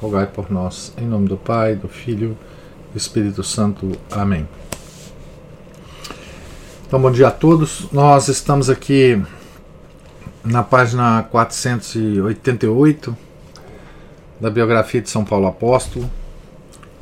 [0.00, 0.92] rogai por nós.
[0.96, 2.36] Em nome do Pai, do Filho
[2.90, 3.92] e do Espírito Santo.
[4.10, 4.48] Amém.
[6.86, 7.90] Então, bom dia a todos.
[7.92, 9.22] Nós estamos aqui
[10.44, 13.16] na página 488
[14.40, 16.08] da biografia de São Paulo Apóstolo,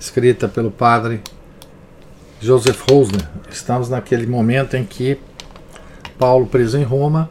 [0.01, 1.21] escrita pelo padre
[2.41, 3.29] Joseph Rosner.
[3.51, 5.19] Estamos naquele momento em que
[6.19, 7.29] Paulo, preso em Roma,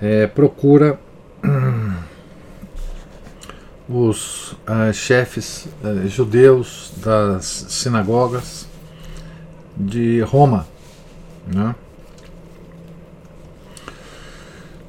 [0.00, 0.98] é, procura
[3.88, 8.68] os uh, chefes uh, judeus das sinagogas
[9.76, 10.66] de Roma.
[11.46, 11.74] Né?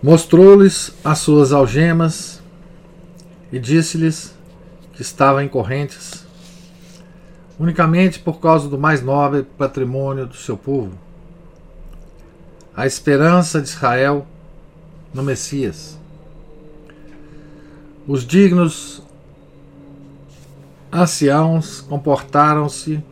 [0.02, 2.42] Mostrou-lhes as suas algemas
[3.52, 4.36] e disse-lhes
[4.94, 6.26] que estavam em correntes
[7.60, 10.94] unicamente por causa do mais nobre patrimônio do seu povo,
[12.74, 14.26] a esperança de Israel
[15.14, 15.99] no Messias.
[18.10, 19.04] Os dignos
[20.92, 23.04] anciãos comportaram-se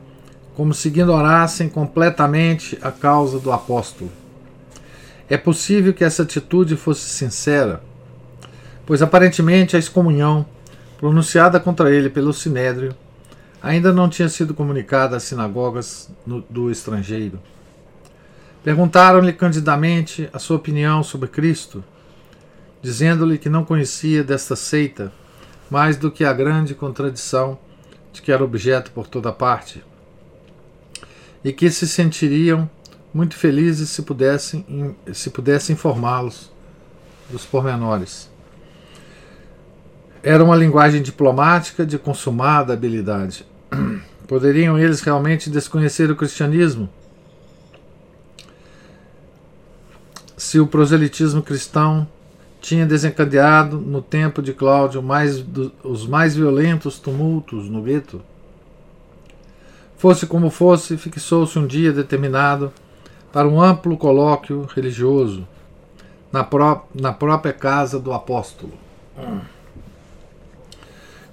[0.56, 4.10] como se ignorassem completamente a causa do apóstolo.
[5.30, 7.80] É possível que essa atitude fosse sincera,
[8.88, 10.44] pois aparentemente a excomunhão
[10.98, 12.96] pronunciada contra ele pelo Sinédrio
[13.62, 17.40] ainda não tinha sido comunicada às sinagogas no, do estrangeiro.
[18.64, 21.84] Perguntaram-lhe candidamente a sua opinião sobre Cristo
[22.82, 25.12] dizendo-lhe que não conhecia desta seita
[25.70, 27.58] mais do que a grande contradição
[28.14, 29.84] de que era objeto por toda parte,
[31.44, 32.70] e que se sentiriam
[33.14, 36.52] muito felizes se pudessem, se pudessem informá-los
[37.30, 38.30] dos pormenores.
[40.24, 43.46] Era uma linguagem diplomática de consumada habilidade.
[44.28, 46.90] Poderiam eles realmente desconhecer o cristianismo?
[50.36, 52.08] Se o proselitismo cristão
[52.68, 58.22] tinha desencadeado no tempo de Cláudio mais do, os mais violentos tumultos no gueto.
[59.98, 62.74] Fosse como fosse, fixou-se um dia determinado
[63.32, 65.48] para um amplo colóquio religioso
[66.30, 68.74] na, pró na própria casa do apóstolo.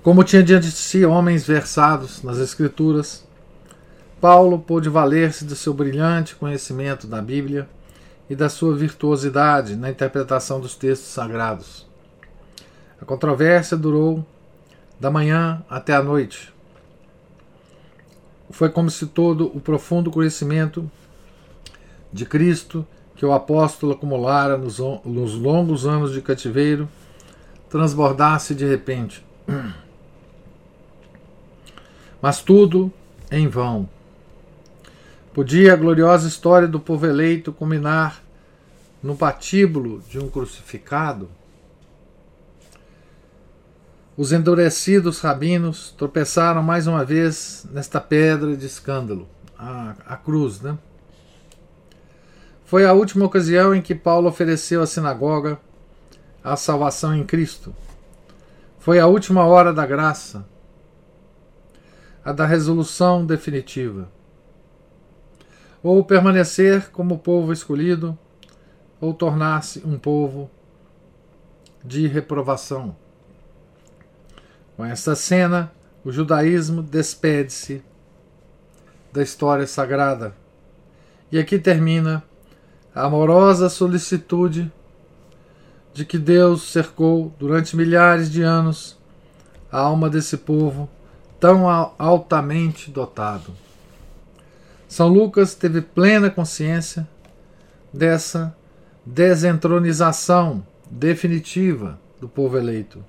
[0.04, 3.26] Como tinha diante de si homens versados nas Escrituras,
[4.20, 7.68] Paulo pôde valer-se de seu brilhante conhecimento da Bíblia
[8.28, 11.86] e da sua virtuosidade na interpretação dos textos sagrados.
[13.00, 14.24] A controvérsia durou
[14.98, 16.52] da manhã até a noite.
[18.50, 20.90] Foi como se todo o profundo conhecimento
[22.12, 22.86] de Cristo
[23.16, 26.88] que o apóstolo acumulara nos, nos longos anos de cativeiro
[27.68, 29.24] transbordasse de repente.
[32.22, 32.92] Mas tudo
[33.30, 33.88] em vão.
[35.34, 38.22] Podia a gloriosa história do povo eleito culminar
[39.02, 41.28] no patíbulo de um crucificado?
[44.16, 49.26] Os endurecidos rabinos tropeçaram mais uma vez nesta pedra de escândalo,
[49.58, 50.78] a, a cruz, né?
[52.64, 55.58] Foi a última ocasião em que Paulo ofereceu à sinagoga
[56.44, 57.74] a salvação em Cristo.
[58.78, 60.46] Foi a última hora da graça,
[62.24, 64.08] a da resolução definitiva
[65.84, 68.18] ou permanecer como povo escolhido,
[68.98, 70.50] ou tornar-se um povo
[71.84, 72.96] de reprovação.
[74.78, 75.70] Com esta cena,
[76.02, 77.82] o judaísmo despede-se
[79.12, 80.34] da história sagrada.
[81.30, 82.24] E aqui termina
[82.94, 84.72] a amorosa solicitude
[85.92, 88.96] de que Deus cercou durante milhares de anos
[89.70, 90.88] a alma desse povo
[91.38, 93.63] tão altamente dotado.
[94.94, 97.04] São Lucas teve plena consciência
[97.92, 98.56] dessa
[99.04, 103.04] desentronização definitiva do povo eleito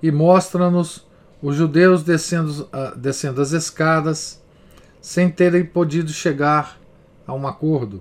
[0.00, 1.04] e mostra-nos
[1.42, 4.40] os judeus descendo, uh, descendo as escadas
[5.00, 6.78] sem terem podido chegar
[7.26, 8.00] a um acordo,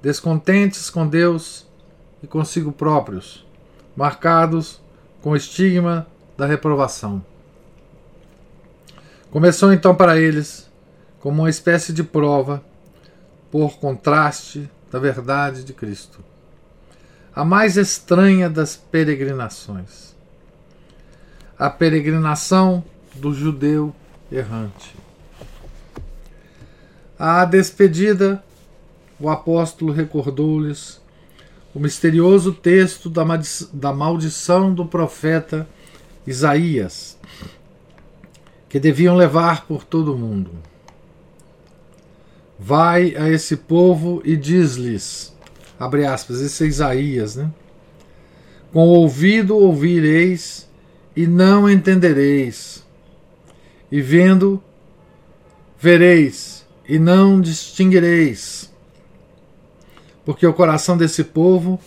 [0.00, 1.66] descontentes com Deus
[2.22, 3.46] e consigo próprios,
[3.94, 4.80] marcados
[5.20, 6.06] com o estigma
[6.38, 7.22] da reprovação.
[9.30, 10.71] Começou então para eles
[11.22, 12.62] como uma espécie de prova,
[13.48, 16.18] por contraste, da verdade de Cristo.
[17.34, 20.12] A mais estranha das peregrinações.
[21.56, 22.82] a peregrinação
[23.14, 23.94] do judeu
[24.32, 24.96] errante.
[27.16, 28.42] À despedida,
[29.20, 31.00] o apóstolo recordou-lhes
[31.72, 35.68] o misterioso texto da maldição do profeta
[36.26, 37.16] Isaías,
[38.68, 40.50] que deviam levar por todo o mundo.
[42.64, 45.36] Vai a esse povo e diz-lhes,
[45.80, 47.50] abre aspas, esse é Isaías, né?
[48.72, 50.70] Com o ouvido ouvireis
[51.16, 52.86] e não entendereis,
[53.90, 54.62] e vendo,
[55.76, 58.72] vereis e não distinguireis,
[60.24, 61.80] porque o coração desse povo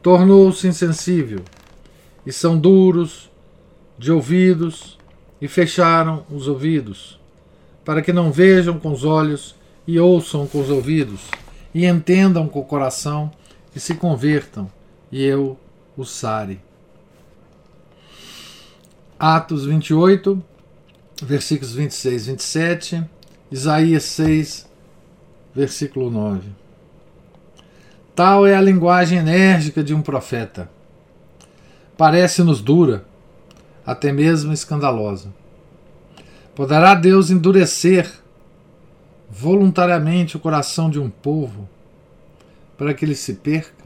[0.00, 1.40] tornou-se insensível,
[2.24, 3.30] e são duros
[3.98, 4.98] de ouvidos,
[5.38, 7.20] e fecharam os ouvidos,
[7.84, 9.54] para que não vejam com os olhos
[9.86, 11.20] e ouçam com os ouvidos,
[11.74, 13.30] e entendam com o coração,
[13.74, 14.70] e se convertam,
[15.10, 15.58] e eu
[15.96, 16.60] os sare.
[19.18, 20.42] Atos 28,
[21.22, 23.04] versículos 26 e 27,
[23.50, 24.66] Isaías 6,
[25.54, 26.48] versículo 9.
[28.14, 30.70] Tal é a linguagem enérgica de um profeta.
[31.96, 33.04] Parece-nos dura,
[33.84, 35.32] até mesmo escandalosa.
[36.54, 38.23] Poderá Deus endurecer
[39.36, 41.68] voluntariamente o coração de um povo
[42.78, 43.84] para que ele se perca?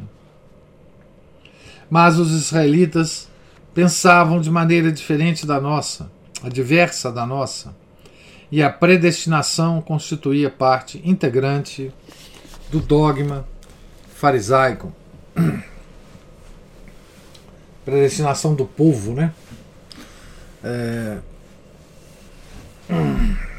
[1.88, 3.28] Mas os israelitas
[3.72, 6.10] pensavam de maneira diferente da nossa,
[6.42, 7.74] adversa da nossa,
[8.52, 11.90] e a predestinação constituía parte integrante
[12.70, 13.46] do dogma
[14.14, 14.92] farisaico.
[17.86, 19.32] Predestinação do povo, né?
[20.62, 21.18] É...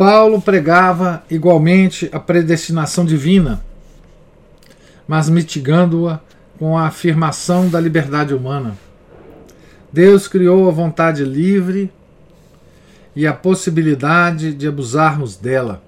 [0.00, 3.62] Paulo pregava igualmente a predestinação divina,
[5.06, 6.20] mas mitigando-a
[6.58, 8.78] com a afirmação da liberdade humana.
[9.92, 11.92] Deus criou a vontade livre
[13.14, 15.82] e a possibilidade de abusarmos dela.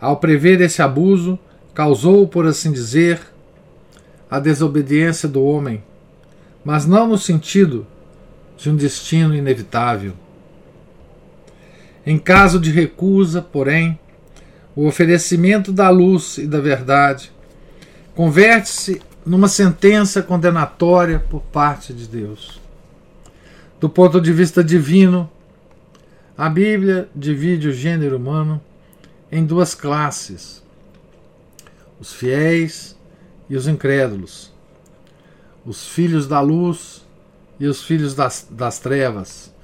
[0.00, 1.36] Ao prever esse abuso,
[1.74, 3.20] causou, por assim dizer,
[4.30, 5.82] a desobediência do homem,
[6.64, 7.84] mas não no sentido
[8.56, 10.14] de um destino inevitável.
[12.04, 13.98] Em caso de recusa, porém,
[14.74, 17.30] o oferecimento da luz e da verdade
[18.14, 22.60] converte-se numa sentença condenatória por parte de Deus.
[23.78, 25.30] Do ponto de vista divino,
[26.36, 28.60] a Bíblia divide o gênero humano
[29.30, 30.62] em duas classes:
[31.98, 32.96] os fiéis
[33.48, 34.52] e os incrédulos,
[35.64, 37.06] os filhos da luz
[37.58, 39.54] e os filhos das, das trevas.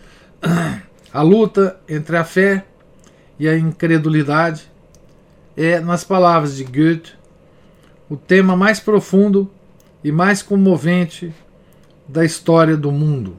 [1.17, 2.67] A luta entre a fé
[3.39, 4.71] e a incredulidade
[5.57, 7.15] é, nas palavras de Goethe,
[8.07, 9.51] o tema mais profundo
[10.05, 11.35] e mais comovente
[12.07, 13.35] da história do mundo.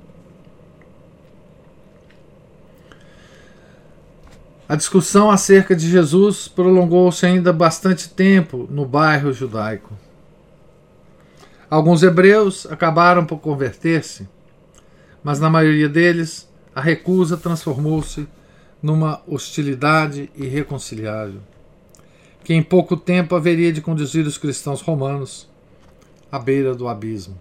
[4.68, 9.94] A discussão acerca de Jesus prolongou-se ainda bastante tempo no bairro judaico.
[11.70, 14.28] Alguns hebreus acabaram por converter-se,
[15.24, 16.47] mas na maioria deles
[16.78, 18.28] a recusa transformou-se
[18.84, 21.42] numa hostilidade irreconciliável
[22.44, 25.50] que em pouco tempo haveria de conduzir os cristãos romanos
[26.32, 27.36] à beira do abismo.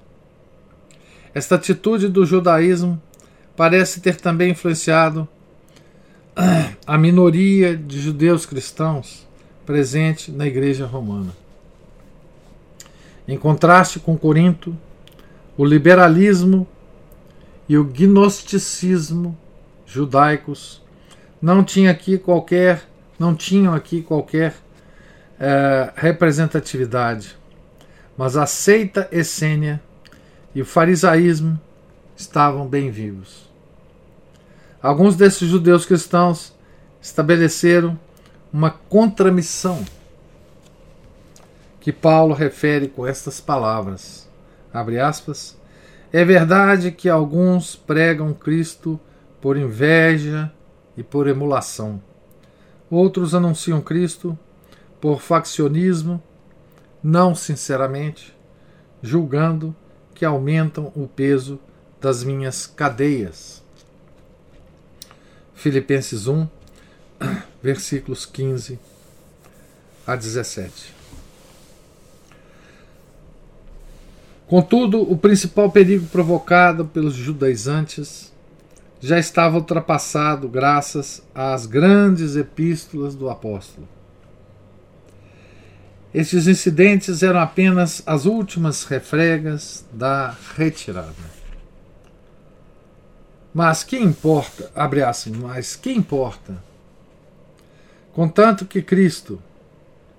[1.35, 2.99] Esta atitude do judaísmo
[3.55, 5.29] parece ter também influenciado
[6.87, 9.29] a minoria de judeus cristãos
[9.67, 11.37] presente na Igreja Romana.
[13.29, 14.75] Em contraste com Corinto,
[15.59, 16.67] o liberalismo
[17.69, 19.37] e o gnosticismo
[19.85, 20.83] judaicos
[21.41, 22.83] não tinham aqui qualquer,
[23.19, 24.55] não tinham aqui qualquer
[25.39, 27.37] é, representatividade,
[28.17, 29.81] mas a seita essênia
[30.55, 31.61] e o farisaísmo
[32.17, 33.47] estavam bem vivos.
[34.83, 36.55] Alguns desses judeus cristãos
[37.01, 37.99] estabeleceram
[38.53, 39.85] uma contramissão
[41.81, 44.29] que Paulo refere com estas palavras.
[44.73, 45.56] Abre aspas.
[46.17, 48.99] É verdade que alguns pregam Cristo
[49.39, 50.51] por inveja
[50.97, 52.03] e por emulação.
[52.91, 54.39] Outros anunciam Cristo
[54.99, 56.23] por faccionismo,
[57.03, 58.35] não sinceramente,
[59.03, 59.77] julgando
[60.15, 61.61] que aumentam o peso
[62.01, 63.63] das minhas cadeias.
[65.55, 66.49] Filipenses 1,
[67.63, 68.79] versículos 15
[70.07, 70.95] a 17.
[74.47, 78.33] Contudo, o principal perigo provocado pelos judaizantes
[79.01, 83.89] já estava ultrapassado graças às grandes epístolas do apóstolo.
[86.15, 91.37] Estes incidentes eram apenas as últimas refregas da retirada.
[93.53, 96.63] Mas que importa, abre assim, mas que importa?
[98.13, 99.43] Contanto que Cristo,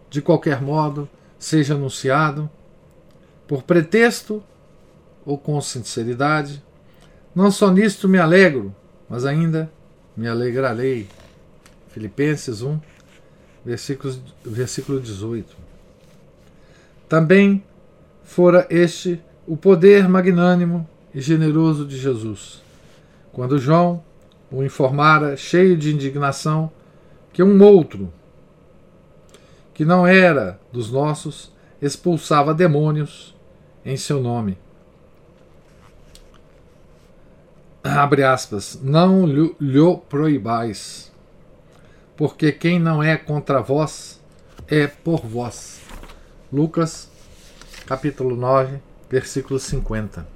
[0.10, 2.50] de qualquer modo, seja anunciado,
[3.48, 4.44] por pretexto
[5.26, 6.64] ou com sinceridade,
[7.34, 8.76] não só nisto me alegro,
[9.10, 9.72] mas ainda
[10.16, 11.08] me alegrarei.
[11.90, 12.80] Filipenses 1,
[13.66, 15.56] versículo, versículo 18.
[17.08, 17.64] Também
[18.24, 22.62] fora este o poder magnânimo e generoso de Jesus,
[23.32, 24.04] quando João
[24.52, 26.72] o informara, cheio de indignação,
[27.34, 28.12] que um outro,
[29.74, 31.52] que não era dos nossos,
[31.82, 33.37] expulsava demônios
[33.88, 34.58] em seu nome.
[37.82, 39.56] Abre aspas, não lhe
[40.10, 41.10] proibais,
[42.18, 44.22] porque quem não é contra vós
[44.68, 45.80] é por vós.
[46.52, 47.10] Lucas,
[47.86, 48.80] capítulo 9,
[49.10, 50.28] versículo 50.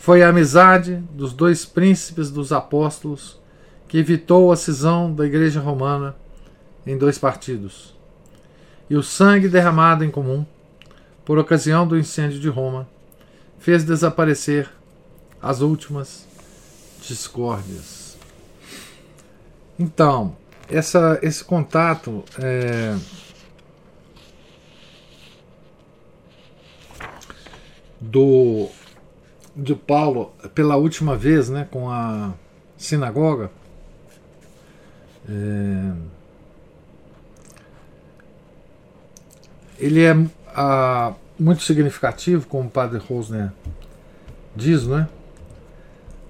[0.00, 3.40] Foi a amizade dos dois príncipes dos apóstolos
[3.86, 6.16] que evitou a cisão da Igreja Romana
[6.84, 7.94] em dois partidos.
[8.90, 10.44] E o sangue derramado em comum
[11.26, 12.88] por ocasião do incêndio de Roma,
[13.58, 14.70] fez desaparecer
[15.42, 16.24] as últimas
[17.02, 18.16] discórdias.
[19.76, 20.36] Então,
[20.70, 22.96] essa, esse contato é,
[28.00, 28.68] do
[29.54, 32.34] de Paulo pela última vez, né, com a
[32.76, 33.50] sinagoga.
[35.28, 35.92] É,
[39.78, 40.14] ele é
[41.38, 43.52] muito significativo, como o padre Rosner
[44.54, 45.08] diz, né?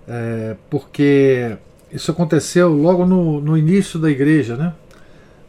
[0.08, 1.56] É, porque
[1.92, 4.74] isso aconteceu logo no, no início da igreja, né?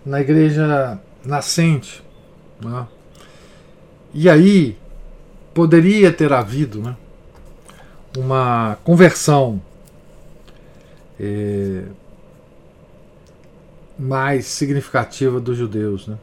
[0.06, 2.04] Na igreja nascente.
[2.64, 2.88] Né?
[4.14, 4.78] E aí
[5.54, 6.96] poderia ter havido né?
[8.16, 9.62] uma conversão
[11.20, 11.84] é,
[13.98, 16.18] mais significativa dos judeus, né?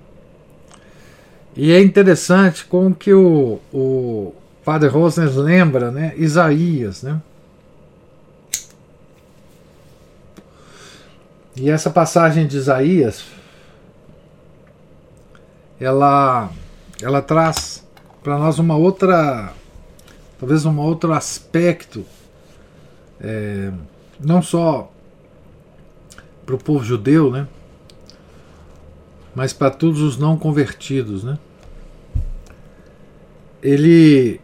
[1.56, 4.34] E é interessante como que o, o
[4.64, 7.02] Padre Rosner lembra né, Isaías.
[7.02, 7.20] Né?
[11.56, 13.24] E essa passagem de Isaías,
[15.80, 16.50] ela,
[17.00, 17.86] ela traz
[18.22, 19.52] para nós uma outra,
[20.40, 22.04] talvez um outro aspecto,
[23.20, 23.70] é,
[24.18, 24.90] não só
[26.44, 27.46] para o povo judeu, né?
[29.34, 31.38] Mas para todos os não convertidos, né?
[33.62, 34.40] Ele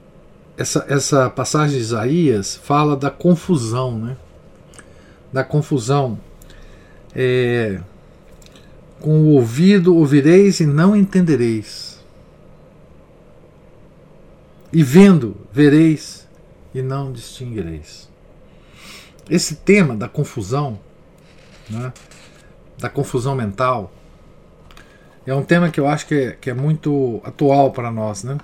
[0.56, 4.16] essa, essa passagem de Isaías fala da confusão, né?
[5.32, 6.18] Da confusão.
[7.14, 7.80] É,
[9.00, 11.98] com o ouvido ouvireis e não entendereis.
[14.72, 16.28] E vendo, vereis
[16.74, 18.08] e não distinguireis.
[19.28, 20.78] Esse tema da confusão,
[21.68, 21.92] né,
[22.78, 23.92] da confusão mental,
[25.26, 28.38] é um tema que eu acho que é, que é muito atual para nós, né?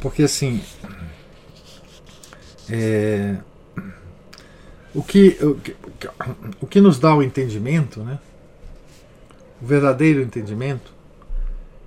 [0.00, 0.62] Porque assim.
[2.68, 3.36] É,
[4.94, 5.76] o, que, o, que,
[6.60, 8.18] o que nos dá o entendimento, né?
[9.62, 10.92] O verdadeiro entendimento,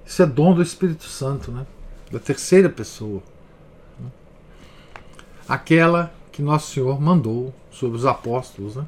[0.06, 1.68] isso é dom do Espírito Santo, né?
[2.12, 3.22] Da terceira pessoa.
[4.00, 4.10] Né?
[5.48, 8.88] Aquela que Nosso Senhor mandou sobre os apóstolos, né?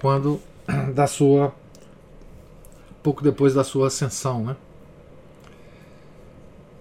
[0.00, 0.40] Quando
[0.92, 1.54] da sua
[3.02, 4.56] pouco depois da sua ascensão, né?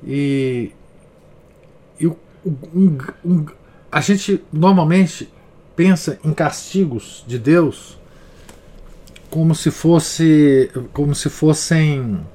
[0.03, 0.71] E,
[1.99, 2.15] e um,
[3.23, 3.45] um,
[3.91, 5.31] a gente normalmente
[5.75, 7.99] pensa em castigos de Deus
[9.29, 12.25] como se fosse como se fossem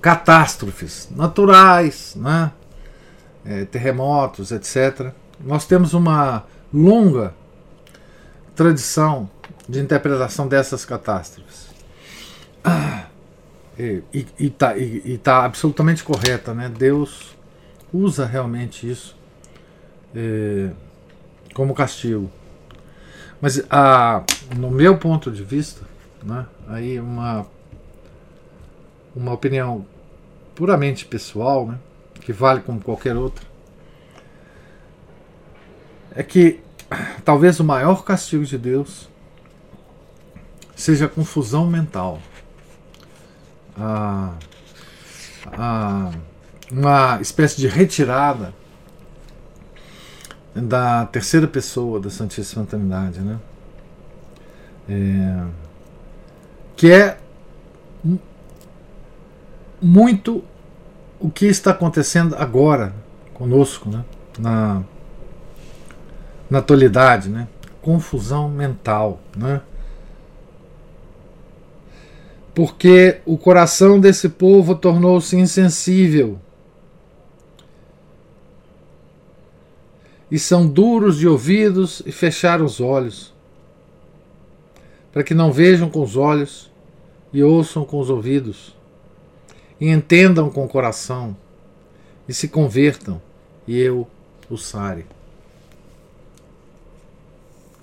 [0.00, 2.52] catástrofes naturais, né?
[3.44, 5.12] É, terremotos, etc.
[5.40, 7.32] Nós temos uma longa
[8.56, 9.30] tradição
[9.68, 11.66] de interpretação dessas catástrofes.
[13.78, 14.02] E
[14.38, 16.68] está e, e tá absolutamente correta, né?
[16.68, 17.36] Deus
[17.92, 19.16] usa realmente isso
[20.14, 20.70] é,
[21.52, 22.30] como castigo.
[23.40, 24.24] Mas a,
[24.56, 25.82] no meu ponto de vista,
[26.22, 27.46] né, aí uma,
[29.14, 29.84] uma opinião
[30.54, 31.78] puramente pessoal, né,
[32.20, 33.44] que vale como qualquer outra,
[36.14, 36.60] é que
[37.24, 39.06] talvez o maior castigo de Deus
[40.74, 42.20] seja a confusão mental
[43.76, 44.32] a,
[45.52, 46.10] a,
[46.70, 48.54] uma espécie de retirada
[50.54, 53.38] da terceira pessoa da Santíssima Trindade, né?
[54.88, 55.44] É,
[56.76, 57.18] que é
[59.80, 60.42] muito
[61.18, 62.94] o que está acontecendo agora
[63.34, 64.04] conosco, né?
[64.38, 64.82] Na,
[66.48, 67.48] na atualidade, né?
[67.82, 69.60] Confusão mental, né?
[72.56, 76.38] Porque o coração desse povo tornou-se insensível.
[80.30, 83.34] E são duros de ouvidos e fecharam os olhos,
[85.12, 86.72] para que não vejam com os olhos
[87.30, 88.74] e ouçam com os ouvidos,
[89.78, 91.36] e entendam com o coração,
[92.26, 93.20] e se convertam,
[93.68, 94.08] e eu
[94.48, 95.04] os sare.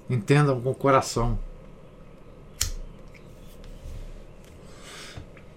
[0.10, 1.38] Entendam com o coração.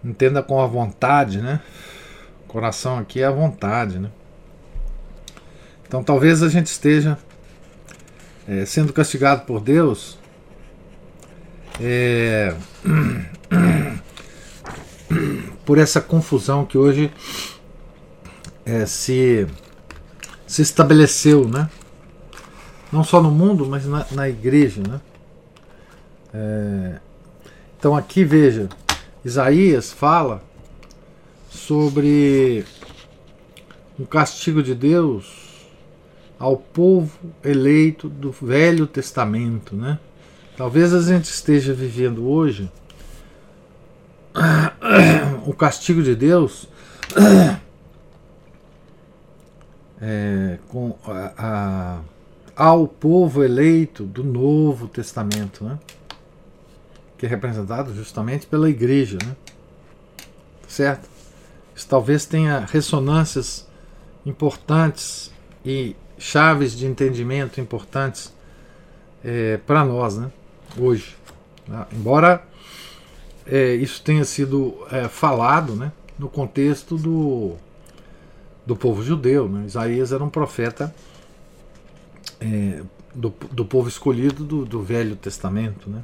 [0.06, 1.60] Entenda com a vontade, né?
[2.46, 4.08] Coração aqui é a vontade, né?
[5.86, 7.18] Então talvez a gente esteja
[8.46, 10.16] é, sendo castigado por Deus
[11.80, 12.54] é,
[15.66, 17.12] por essa confusão que hoje
[18.64, 19.44] é, se,
[20.46, 21.68] se estabeleceu, né?
[22.92, 25.00] Não só no mundo, mas na, na igreja, né?
[26.32, 27.00] É,
[27.76, 28.68] então aqui veja,
[29.26, 30.40] Isaías fala
[31.50, 32.64] sobre
[33.99, 35.66] um castigo de Deus
[36.38, 39.99] ao povo eleito do Velho Testamento, né?
[40.56, 42.71] Talvez a gente esteja vivendo hoje
[45.45, 46.68] o castigo de Deus
[50.00, 52.00] é, com a, a,
[52.54, 55.80] ao povo eleito do Novo Testamento, né?
[57.18, 59.35] Que é representado justamente pela igreja, né?
[60.66, 61.08] certo?
[61.75, 63.66] Isso talvez tenha ressonâncias
[64.25, 65.30] importantes
[65.64, 68.32] e chaves de entendimento importantes
[69.25, 70.30] é, para nós, né?
[70.78, 71.16] Hoje,
[71.68, 71.87] né?
[71.92, 72.42] embora
[73.46, 75.92] é, isso tenha sido é, falado, né?
[76.18, 77.56] No contexto do
[78.64, 79.64] do povo judeu, né?
[79.64, 80.92] Isaías era um profeta
[82.40, 82.82] é,
[83.14, 86.02] do, do povo escolhido do, do Velho Testamento, né?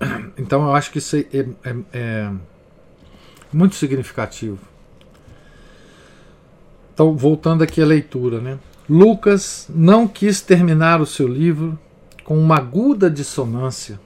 [0.38, 1.24] Então eu acho que isso é,
[1.64, 2.30] é, é
[3.52, 4.58] muito significativo
[6.96, 8.58] então, voltando aqui à leitura, né?
[8.88, 11.78] Lucas não quis terminar o seu livro
[12.24, 14.00] com uma aguda dissonância,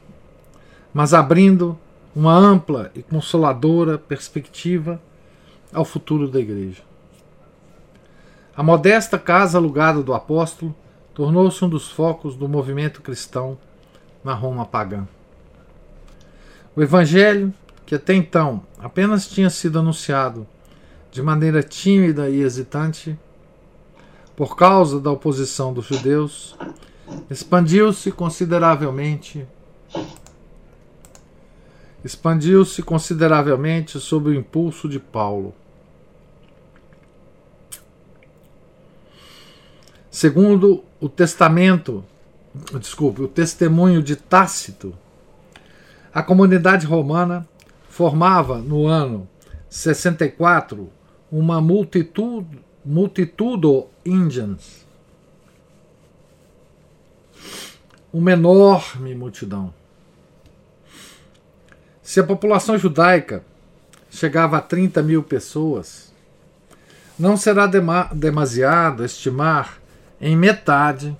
[0.93, 1.79] mas abrindo
[2.17, 5.01] uma ampla e consoladora perspectiva
[5.73, 6.83] ao futuro da igreja.
[8.57, 10.75] A modesta casa alugada do apóstolo
[11.15, 13.57] tornou-se um dos focos do movimento cristão
[14.25, 15.07] na Roma pagã.
[16.81, 17.53] O evangelho,
[17.85, 20.47] que até então apenas tinha sido anunciado
[21.13, 23.19] de maneira tímida e hesitante,
[24.35, 26.57] por causa da oposição dos judeus,
[27.31, 29.47] expandiu-se consideravelmente
[32.03, 35.55] expandiu-se consideravelmente sob o impulso de Paulo.
[40.11, 42.03] Segundo o testamento,
[42.81, 44.97] desculpe, o testemunho de Tácito,
[46.13, 47.49] a comunidade romana
[47.89, 49.29] formava no ano
[49.69, 50.91] 64
[51.31, 54.87] uma multitude, multitudo Indians.
[58.13, 59.73] Uma enorme multidão.
[62.03, 63.45] Se a população judaica
[64.11, 66.13] chegava a 30 mil pessoas,
[67.17, 67.69] não será
[68.13, 69.79] demasiado estimar
[70.21, 71.17] em metade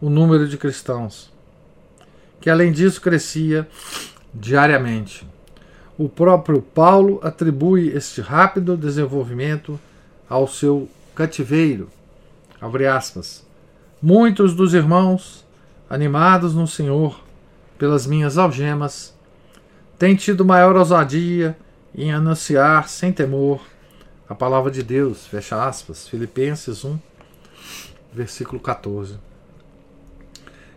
[0.00, 1.32] o número de cristãos,
[2.40, 3.68] que além disso crescia
[4.32, 5.26] diariamente.
[5.98, 9.78] O próprio Paulo atribui este rápido desenvolvimento
[10.28, 11.88] ao seu cativeiro.
[14.00, 15.44] Muitos dos irmãos,
[15.88, 17.20] animados no Senhor
[17.78, 19.14] pelas minhas algemas,
[19.98, 21.56] têm tido maior ousadia
[21.94, 23.60] em anunciar sem temor
[24.28, 25.26] a palavra de Deus.
[25.26, 26.08] Fecha aspas.
[26.08, 26.98] Filipenses 1,
[28.14, 29.18] versículo 14.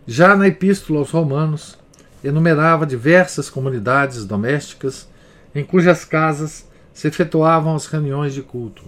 [0.06, 1.78] Já na Epístola aos Romanos,
[2.22, 5.08] enumerava diversas comunidades domésticas
[5.54, 8.82] em cujas casas se efetuavam as reuniões de culto.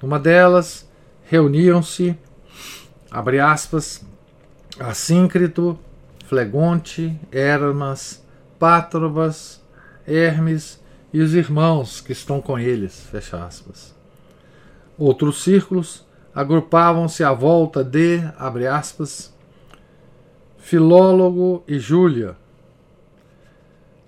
[0.00, 0.88] Numa delas
[1.24, 2.16] reuniam-se,
[3.10, 4.04] abre aspas,
[4.78, 5.78] Assíncrito,
[6.26, 8.22] Flegonte, Hermas,
[8.58, 9.60] Pátrobas,
[10.06, 10.80] Hermes
[11.12, 13.94] e os irmãos que estão com eles, fecha aspas.
[14.98, 19.35] Outros círculos agrupavam-se à volta de, abre aspas,
[20.66, 22.36] Filólogo e Júlia,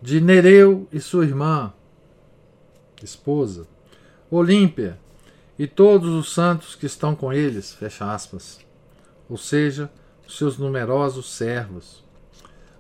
[0.03, 1.73] de Nereu e sua irmã,
[3.01, 3.65] esposa,
[4.29, 4.99] Olímpia
[5.57, 8.59] e todos os santos que estão com eles, fecha aspas,
[9.31, 9.89] ou seja,
[10.29, 12.03] seus numerosos servos.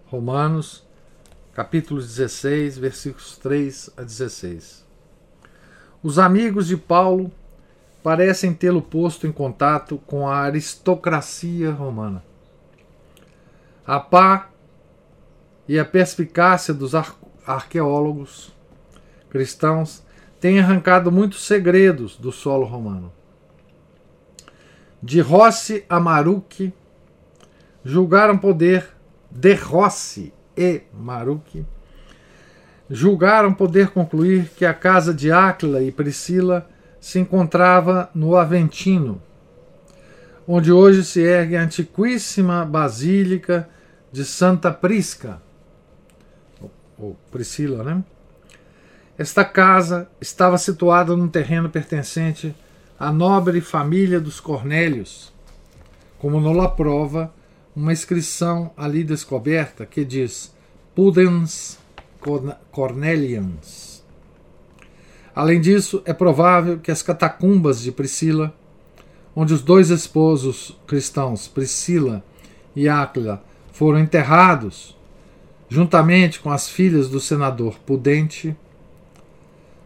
[0.07, 0.83] Romanos,
[1.55, 4.85] capítulo 16, versículos 3 a 16.
[6.03, 7.31] Os amigos de Paulo
[8.03, 12.27] parecem tê-lo posto em contato com a aristocracia romana.
[13.89, 14.51] A pá
[15.67, 16.93] e a perspicácia dos
[17.47, 18.55] arqueólogos
[19.31, 20.05] cristãos
[20.39, 23.11] têm arrancado muitos segredos do solo romano.
[25.03, 26.71] De Rossi a Marucchi,
[27.83, 28.91] julgaram poder
[29.31, 31.65] de Rossi e Marucchi,
[32.91, 36.69] julgaram poder concluir que a casa de Áquila e Priscila
[37.01, 39.23] se encontrava no Aventino,
[40.47, 43.67] onde hoje se ergue a antiquíssima Basílica
[44.11, 45.41] de Santa Prisca,
[46.99, 48.05] ou Priscila, né?
[49.17, 52.55] Esta casa estava situada num terreno pertencente
[52.99, 55.33] à nobre família dos Cornélios,
[56.19, 57.33] como nos prova
[57.75, 60.55] uma inscrição ali descoberta que diz
[60.95, 61.79] Pudens
[62.71, 64.05] Cornelians.
[65.35, 68.53] Além disso, é provável que as catacumbas de Priscila,
[69.35, 72.25] onde os dois esposos cristãos, Priscila
[72.75, 73.45] e Áquila,
[73.79, 74.97] foram enterrados,
[75.69, 78.57] juntamente com as filhas do senador Pudente,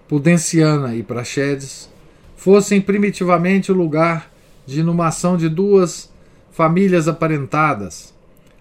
[0.09, 1.91] Pudenciana e Praxedes,
[2.35, 4.33] fossem primitivamente o lugar
[4.65, 6.11] de inumação de duas
[6.51, 8.15] famílias aparentadas,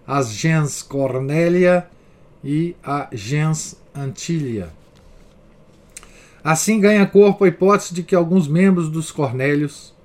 [0.05, 1.87] as gens Cornélia
[2.43, 4.67] e a gens Antília.
[6.43, 9.95] Assim ganha corpo a hipótese de que alguns membros dos Cornélios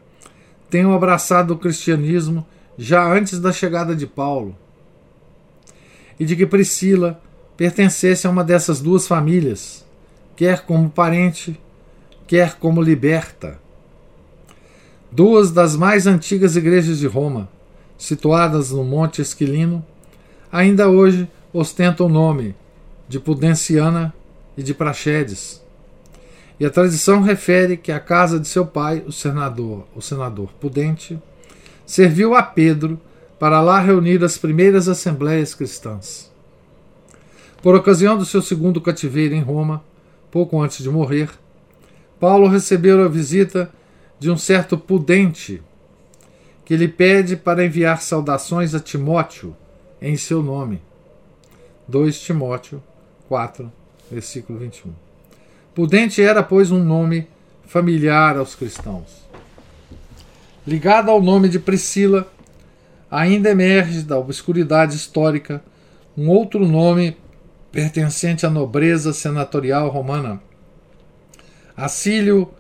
[0.71, 2.47] tenham abraçado o cristianismo
[2.79, 4.57] já antes da chegada de Paulo,
[6.19, 7.21] e de que Priscila
[7.57, 9.85] pertencesse a uma dessas duas famílias,
[10.35, 11.59] quer como parente,
[12.27, 13.59] quer como liberta.
[15.11, 17.49] Duas das mais antigas igrejas de Roma,
[17.97, 19.85] situadas no Monte Esquilino,
[20.53, 22.55] ainda hoje ostentam o nome
[23.09, 24.13] de Pudenciana
[24.57, 25.63] e de Praxedes.
[26.59, 31.19] E a tradição refere que a casa de seu pai, o senador, o senador Pudente,
[31.85, 33.01] serviu a Pedro
[33.39, 36.31] para lá reunir as primeiras assembleias cristãs.
[37.63, 39.83] Por ocasião do seu segundo cativeiro em Roma,
[40.31, 41.31] pouco antes de morrer,
[42.19, 43.71] Paulo recebeu a visita
[44.19, 45.63] de um certo Pudente,
[46.65, 49.55] que lhe pede para enviar saudações a Timóteo
[50.01, 50.81] em seu nome.
[51.87, 52.83] 2 Timóteo
[53.29, 53.71] 4,
[54.11, 54.93] versículo 21.
[55.75, 57.29] Pudente era, pois, um nome
[57.67, 59.27] familiar aos cristãos.
[60.67, 62.27] Ligado ao nome de Priscila,
[63.17, 65.65] ainda emerge da obscuridade histórica
[66.15, 67.17] um outro nome
[67.73, 70.39] pertencente à nobreza senatorial romana,
[71.75, 72.51] Acílio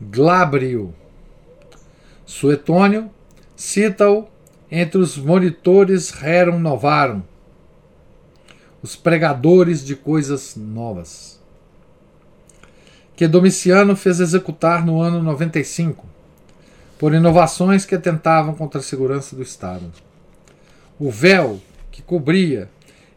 [0.00, 0.94] Glabrio.
[2.24, 3.10] Suetônio
[3.54, 4.26] cita-o
[4.70, 7.22] entre os monitores Rerum Novarum,
[8.82, 11.38] os pregadores de coisas novas,
[13.14, 16.06] que Domiciano fez executar no ano 95,
[16.98, 19.90] por inovações que atentavam contra a segurança do Estado.
[20.98, 21.60] O véu
[21.92, 22.68] que cobria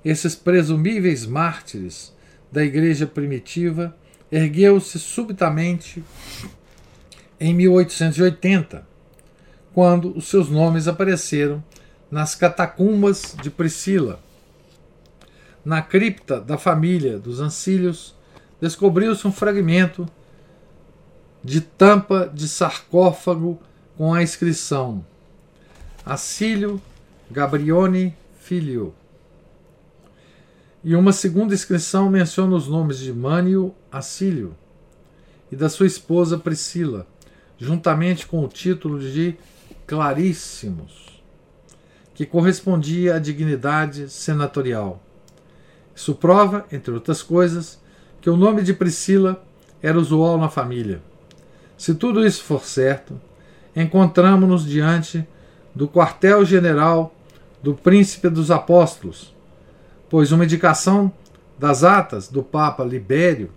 [0.06, 2.14] esses presumíveis mártires
[2.52, 3.96] da igreja primitiva
[4.32, 6.04] ergueu-se subitamente
[7.40, 8.88] em 1880
[9.74, 11.64] quando os seus nomes apareceram
[12.10, 14.20] nas catacumbas de Priscila.
[15.64, 18.16] Na cripta da família dos Ancílios,
[18.60, 20.08] descobriu-se um fragmento
[21.44, 23.60] de tampa de sarcófago
[24.02, 25.06] com a inscrição
[26.04, 26.82] Acílio
[27.30, 28.96] Gabrione Filho.
[30.84, 34.56] E uma segunda inscrição menciona os nomes de Mânio Acílio
[35.52, 37.06] e da sua esposa Priscila,
[37.60, 39.36] juntamente com o título de
[39.86, 41.22] claríssimos,
[42.16, 45.00] que correspondia à dignidade senatorial.
[45.96, 47.80] Isso prova, entre outras coisas,
[48.20, 49.46] que o nome de Priscila
[49.80, 51.04] era usual na família.
[51.78, 53.22] Se tudo isso for certo,
[53.76, 55.28] encontramos-nos diante
[55.74, 57.14] do quartel-general
[57.62, 59.34] do Príncipe dos Apóstolos,
[60.10, 61.12] pois uma indicação
[61.58, 63.52] das atas do Papa Libério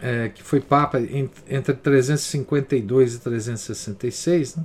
[0.00, 0.98] é, que foi Papa
[1.48, 4.64] entre 352 e 366, né,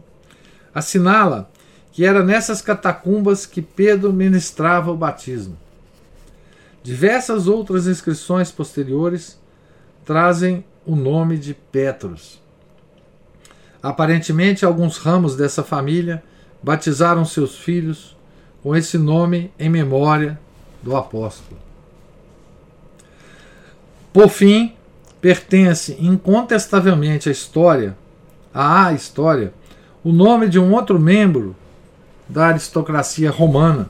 [0.74, 1.50] assinala
[1.92, 5.58] que era nessas catacumbas que Pedro ministrava o batismo.
[6.84, 9.38] Diversas outras inscrições posteriores
[10.06, 12.40] trazem o nome de Petros.
[13.88, 16.22] Aparentemente, alguns ramos dessa família
[16.62, 18.18] batizaram seus filhos
[18.62, 20.38] com esse nome em memória
[20.84, 21.58] do apóstolo.
[24.12, 24.74] Por fim,
[25.22, 27.96] pertence incontestavelmente à história,
[28.54, 29.54] à história,
[30.04, 31.56] o nome de um outro membro
[32.28, 33.90] da aristocracia romana,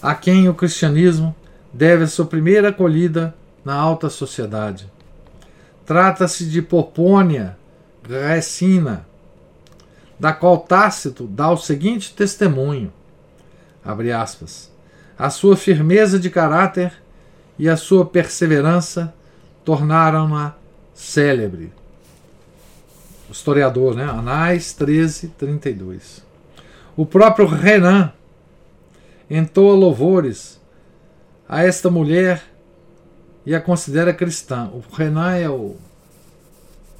[0.00, 1.36] a quem o cristianismo
[1.70, 4.90] deve a sua primeira acolhida na alta sociedade.
[5.84, 7.58] Trata-se de Popônia
[8.02, 9.09] Recina,
[10.20, 12.92] da qual Tácito dá o seguinte testemunho:
[13.82, 14.70] abre aspas,
[15.18, 16.92] a sua firmeza de caráter
[17.58, 19.14] e a sua perseverança
[19.64, 20.54] tornaram-na
[20.94, 21.72] célebre.
[23.28, 24.04] O historiador, né?
[24.04, 26.22] Anais 13, 32.
[26.96, 28.12] O próprio Renan
[29.30, 30.60] entoa louvores
[31.48, 32.42] a esta mulher
[33.46, 34.68] e a considera cristã.
[34.72, 35.76] O Renan é o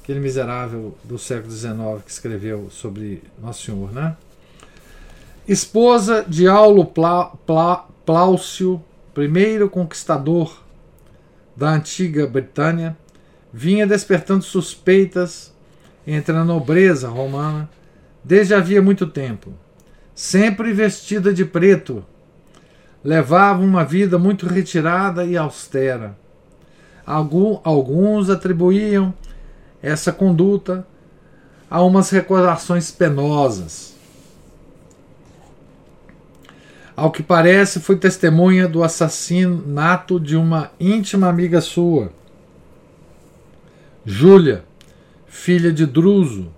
[0.01, 4.15] aquele miserável do século XIX que escreveu sobre Nosso Senhor, né?
[5.47, 8.81] Esposa de Aulo Plá, Plá, Plaucio,
[9.13, 10.61] primeiro conquistador
[11.55, 12.97] da antiga Britânia,
[13.53, 15.53] vinha despertando suspeitas
[16.05, 17.69] entre a nobreza romana
[18.23, 19.53] desde havia muito tempo.
[20.15, 22.03] Sempre vestida de preto,
[23.03, 26.17] levava uma vida muito retirada e austera.
[27.05, 29.13] Alguns atribuíam
[29.81, 30.85] essa conduta
[31.69, 33.95] a umas recordações penosas.
[36.95, 42.11] Ao que parece, foi testemunha do assassinato de uma íntima amiga sua,
[44.05, 44.65] Júlia,
[45.27, 46.51] filha de Druso,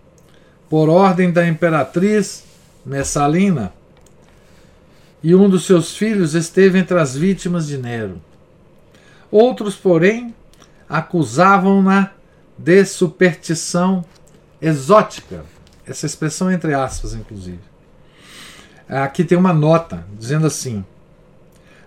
[0.69, 2.43] por ordem da imperatriz
[2.86, 3.71] Messalina,
[5.21, 8.21] e um dos seus filhos esteve entre as vítimas de Nero.
[9.31, 10.33] Outros, porém,
[10.89, 12.12] acusavam-na
[12.63, 14.06] de superstição
[14.62, 15.43] exótica.
[15.86, 17.60] Essa expressão entre aspas, inclusive.
[18.88, 20.86] Aqui tem uma nota dizendo assim: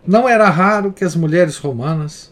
[0.06, 2.30] Não era raro que as mulheres romanas,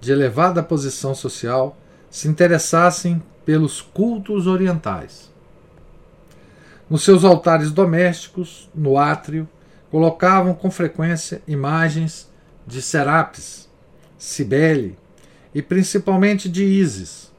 [0.00, 1.76] de elevada posição social,
[2.08, 5.28] se interessassem pelos cultos orientais.
[6.88, 9.48] Nos seus altares domésticos, no átrio,
[9.90, 12.30] colocavam com frequência imagens
[12.66, 13.68] de Serapis,
[14.16, 14.96] Cibele
[15.52, 17.29] e principalmente de Ísis,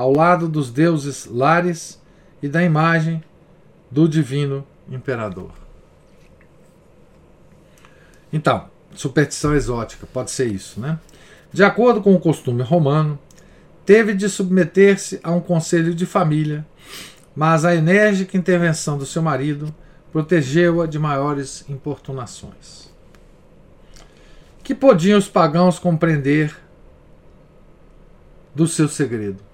[0.00, 2.00] ao lado dos deuses Lares
[2.42, 3.22] e da imagem
[3.90, 5.50] do divino imperador.
[8.32, 10.98] Então, superstição exótica, pode ser isso, né?
[11.52, 13.18] De acordo com o costume romano,
[13.84, 16.66] teve de submeter-se a um conselho de família,
[17.36, 19.74] mas a enérgica intervenção do seu marido
[20.10, 22.90] protegeu-a de maiores importunações.
[24.64, 26.56] Que podiam os pagãos compreender
[28.54, 29.49] do seu segredo?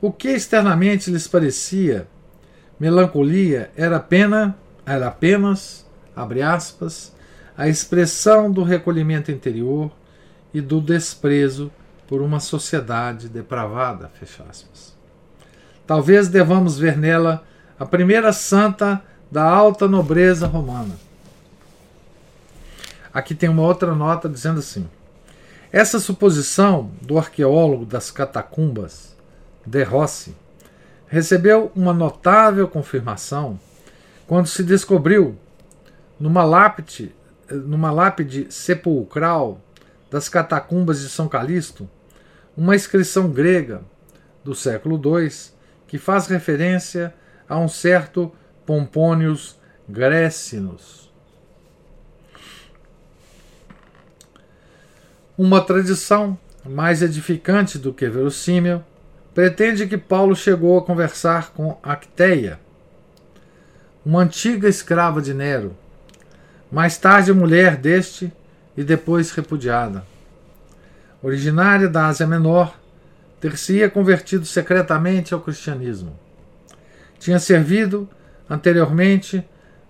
[0.00, 2.08] O que externamente lhes parecia
[2.78, 5.86] melancolia era, pena, era apenas,
[6.16, 7.12] abre aspas,
[7.56, 9.92] a expressão do recolhimento interior
[10.54, 11.70] e do desprezo
[12.08, 14.96] por uma sociedade depravada, fecha aspas.
[15.86, 17.44] Talvez devamos ver nela
[17.78, 20.98] a primeira santa da alta nobreza romana.
[23.12, 24.88] Aqui tem uma outra nota dizendo assim:
[25.70, 29.09] essa suposição do arqueólogo das catacumbas,
[29.66, 30.34] De Rossi,
[31.06, 33.58] recebeu uma notável confirmação
[34.26, 35.36] quando se descobriu
[36.18, 37.14] numa lápide,
[37.50, 39.60] numa lápide sepulcral
[40.10, 41.88] das catacumbas de São Calixto
[42.56, 43.82] uma inscrição grega
[44.44, 45.30] do século II
[45.86, 47.14] que faz referência
[47.48, 48.32] a um certo
[48.64, 51.10] Pompônios Grécinos.
[55.36, 58.84] Uma tradição mais edificante do que verossímil
[59.40, 62.60] pretende que Paulo chegou a conversar com Acteia,
[64.04, 65.74] uma antiga escrava de Nero,
[66.70, 68.30] mais tarde mulher deste
[68.76, 70.04] e depois repudiada
[71.22, 72.78] originária da Ásia Menor,
[73.40, 76.14] ter-se-ia convertido secretamente ao cristianismo.
[77.18, 78.06] Tinha servido
[78.48, 79.42] anteriormente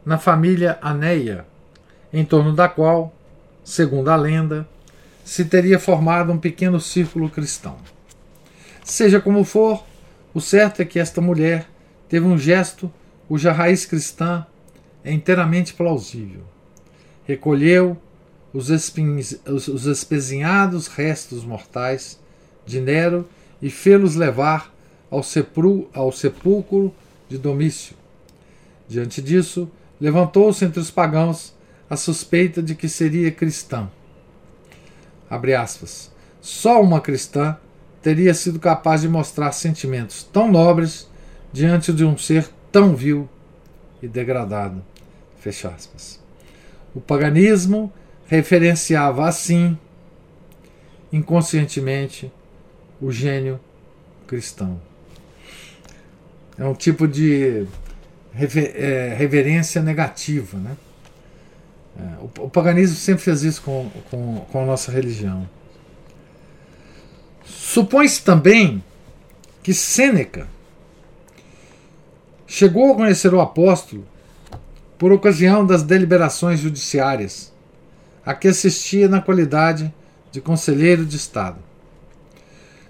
[0.07, 1.45] na família Aneia,
[2.13, 3.13] em torno da qual,
[3.65, 4.65] segundo a lenda,
[5.25, 7.77] se teria formado um pequeno círculo cristão.
[8.91, 9.87] Seja como for,
[10.35, 11.71] o certo é que esta mulher
[12.09, 12.93] teve um gesto
[13.29, 14.45] cuja raiz cristã
[15.05, 16.43] é inteiramente plausível.
[17.25, 17.97] Recolheu
[18.53, 22.19] os, espinhos, os, os espezinhados restos mortais
[22.67, 23.29] de Nero
[23.63, 24.75] e fê-los levar
[25.09, 26.93] ao, sepru, ao sepulcro
[27.29, 27.95] de Domício.
[28.89, 31.55] Diante disso, levantou-se entre os pagãos
[31.89, 33.89] a suspeita de que seria cristã.
[35.31, 36.11] Aspas.
[36.41, 37.57] Só uma cristã
[38.03, 41.09] teria sido capaz de mostrar sentimentos tão nobres
[41.53, 43.29] diante de um ser tão vil
[44.03, 44.83] e degradado.
[45.39, 46.21] Fecha aspas.
[46.95, 47.93] O paganismo
[48.27, 49.77] referenciava assim,
[51.13, 52.33] inconscientemente,
[53.01, 53.59] o gênio
[54.27, 54.81] cristão.
[56.59, 57.67] É um tipo de
[58.75, 60.59] é, reverência negativa.
[60.59, 60.77] Né?
[61.99, 65.49] É, o, o, paganismo sempre fez isso com, com, com a nossa religião.
[67.51, 68.83] Supõe-se também
[69.63, 70.49] que Sêneca,
[72.47, 74.07] chegou a conhecer o apóstolo
[74.99, 77.53] por ocasião das deliberações judiciárias,
[78.25, 79.93] a que assistia na qualidade
[80.31, 81.59] de conselheiro de Estado.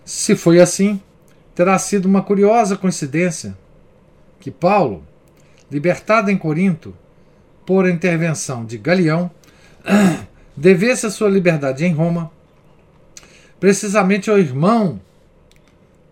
[0.05, 1.01] Se foi assim,
[1.55, 3.57] terá sido uma curiosa coincidência
[4.41, 5.05] que Paulo,
[5.71, 6.97] libertado em Corinto
[7.67, 9.31] por intervenção de Galião,
[10.57, 12.31] devesse a sua liberdade em Roma
[13.61, 15.01] precisamente ao irmão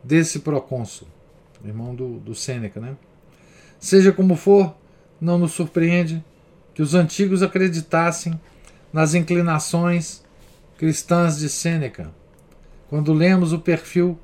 [0.04, 1.08] desse procônsul,
[1.64, 2.94] irmão do, do Sêneca, né?
[3.80, 4.74] Seja como for,
[5.20, 6.22] não nos surpreende
[6.74, 8.38] que os antigos acreditassem
[8.92, 10.22] nas inclinações
[10.76, 12.12] cristãs de Sêneca,
[12.88, 14.18] quando lemos o perfil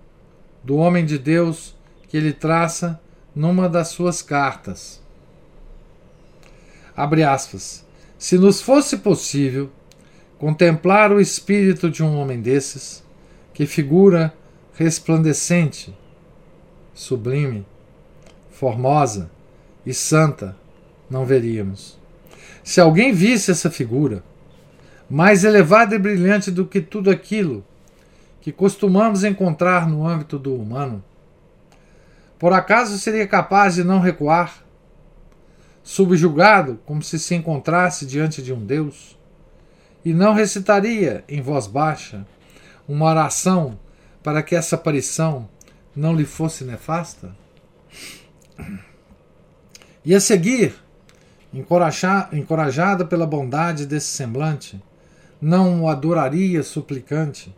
[0.62, 1.74] do homem de Deus
[2.08, 3.00] que ele traça
[3.34, 5.02] numa das suas cartas.
[6.96, 7.84] Abre aspas.
[8.16, 9.70] Se nos fosse possível
[10.38, 13.03] contemplar o espírito de um homem desses,
[13.54, 14.34] que figura
[14.74, 15.96] resplandecente,
[16.92, 17.64] sublime,
[18.50, 19.30] formosa
[19.86, 20.56] e santa,
[21.08, 21.96] não veríamos.
[22.64, 24.24] Se alguém visse essa figura,
[25.08, 27.64] mais elevada e brilhante do que tudo aquilo
[28.40, 31.02] que costumamos encontrar no âmbito do humano,
[32.38, 34.64] por acaso seria capaz de não recuar,
[35.82, 39.16] subjugado como se se encontrasse diante de um Deus,
[40.04, 42.26] e não recitaria em voz baixa
[42.88, 43.78] uma oração
[44.22, 45.48] para que essa aparição
[45.94, 47.34] não lhe fosse nefasta?
[50.04, 50.74] E a seguir,
[51.52, 54.82] encorajada pela bondade desse semblante,
[55.40, 57.54] não o adoraria suplicante,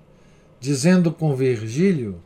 [0.61, 2.21] dizendo com Virgílio: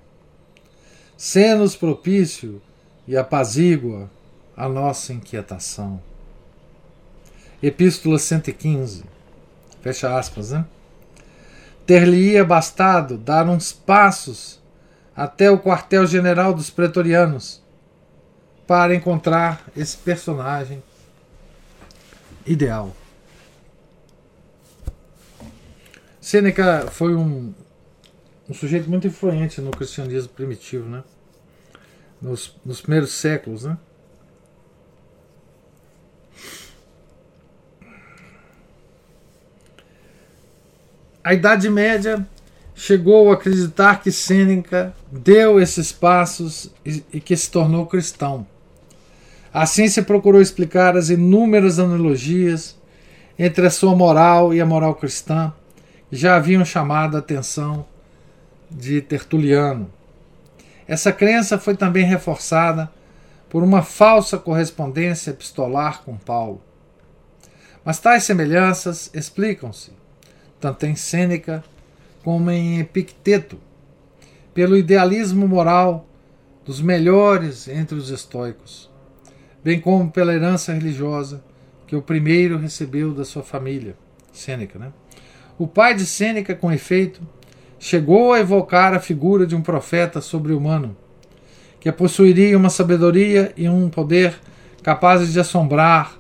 [1.16, 2.60] Sê-nos propício
[3.06, 4.10] e apazigua
[4.56, 6.00] a nossa inquietação.
[7.62, 9.04] Epístola 115.
[9.82, 10.64] Fecha aspas, né?
[11.90, 14.62] Ter-lhe-ia bastado dar uns passos
[15.12, 17.60] até o quartel-general dos pretorianos
[18.64, 20.84] para encontrar esse personagem
[22.46, 22.94] ideal.
[26.20, 27.52] Sêneca foi um,
[28.48, 31.02] um sujeito muito influente no cristianismo primitivo, né?
[32.22, 33.76] Nos, nos primeiros séculos, né?
[41.22, 42.26] A Idade Média
[42.74, 48.46] chegou a acreditar que Sêneca deu esses passos e, e que se tornou cristão.
[49.52, 52.78] Assim se procurou explicar as inúmeras analogias
[53.38, 55.52] entre a sua moral e a moral cristã,
[56.08, 57.84] que já haviam chamado a atenção
[58.70, 59.92] de Tertuliano.
[60.88, 62.90] Essa crença foi também reforçada
[63.50, 66.62] por uma falsa correspondência epistolar com Paulo.
[67.84, 69.99] Mas tais semelhanças explicam-se,
[70.60, 71.64] tanto em Sêneca
[72.22, 73.58] como em Epicteto,
[74.52, 76.06] pelo idealismo moral
[76.64, 78.90] dos melhores entre os estoicos,
[79.64, 81.42] bem como pela herança religiosa
[81.86, 83.96] que o primeiro recebeu da sua família,
[84.32, 84.78] Sêneca.
[84.78, 84.92] Né?
[85.58, 87.20] O pai de Sêneca, com efeito,
[87.78, 90.96] chegou a evocar a figura de um profeta sobre-humano,
[91.80, 94.34] que possuiria uma sabedoria e um poder
[94.82, 96.18] capazes de assombrar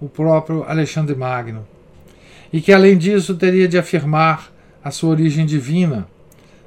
[0.00, 1.66] o próprio Alexandre Magno,
[2.52, 6.08] e que além disso teria de afirmar a sua origem divina,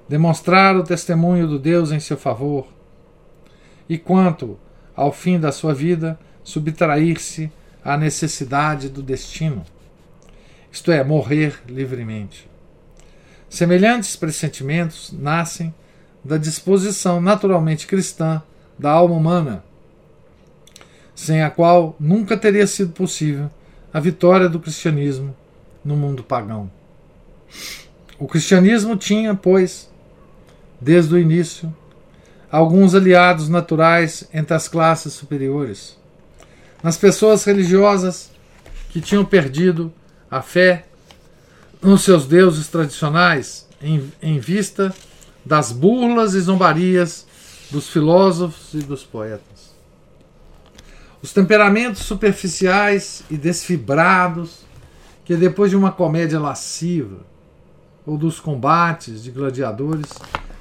[0.07, 2.67] demonstrar o testemunho do Deus em seu favor,
[3.89, 4.57] e quanto,
[4.95, 7.51] ao fim da sua vida, subtrair-se
[7.83, 9.63] à necessidade do destino,
[10.71, 12.49] isto é, morrer livremente.
[13.49, 15.73] Semelhantes pressentimentos nascem
[16.23, 18.41] da disposição naturalmente cristã
[18.79, 19.63] da alma humana,
[21.13, 23.51] sem a qual nunca teria sido possível
[23.93, 25.35] a vitória do cristianismo
[25.83, 26.71] no mundo pagão.
[28.19, 29.89] O cristianismo tinha, pois,
[30.79, 31.73] desde o início,
[32.51, 35.97] alguns aliados naturais entre as classes superiores.
[36.81, 38.31] Nas pessoas religiosas
[38.89, 39.91] que tinham perdido
[40.29, 40.85] a fé
[41.81, 44.93] nos seus deuses tradicionais, em, em vista
[45.45, 47.25] das burlas e zombarias
[47.69, 49.73] dos filósofos e dos poetas.
[51.21, 54.62] Os temperamentos superficiais e desfibrados,
[55.25, 57.17] que depois de uma comédia lasciva
[58.05, 60.11] ou dos combates de gladiadores,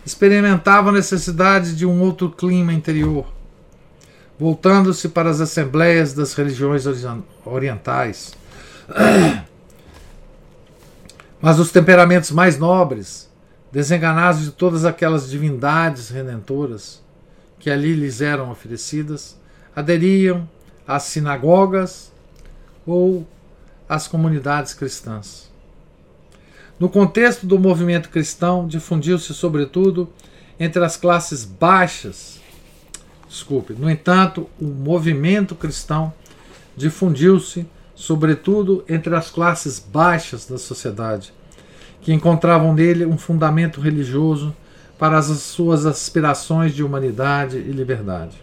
[0.07, 3.27] experimentavam a necessidade de um outro clima interior,
[4.39, 6.85] voltando-se para as assembleias das religiões
[7.45, 8.35] orientais.
[11.41, 13.29] Mas os temperamentos mais nobres,
[13.73, 17.03] desenganados de todas aquelas divindades redentoras
[17.59, 19.37] que ali lhes eram oferecidas,
[19.75, 20.49] aderiam
[20.87, 22.13] às sinagogas
[22.87, 23.27] ou
[23.95, 25.51] às comunidades cristãs.
[26.78, 30.09] No contexto do movimento cristão, difundiu-se sobretudo
[30.59, 32.43] entre as classes baixas
[33.32, 33.72] desculpe.
[33.72, 36.12] No entanto, o movimento cristão
[36.76, 41.32] difundiu-se, sobretudo entre as classes baixas da sociedade,
[42.03, 44.55] que encontravam nele um fundamento religioso
[44.99, 48.36] para as suas aspirações de humanidade e liberdade.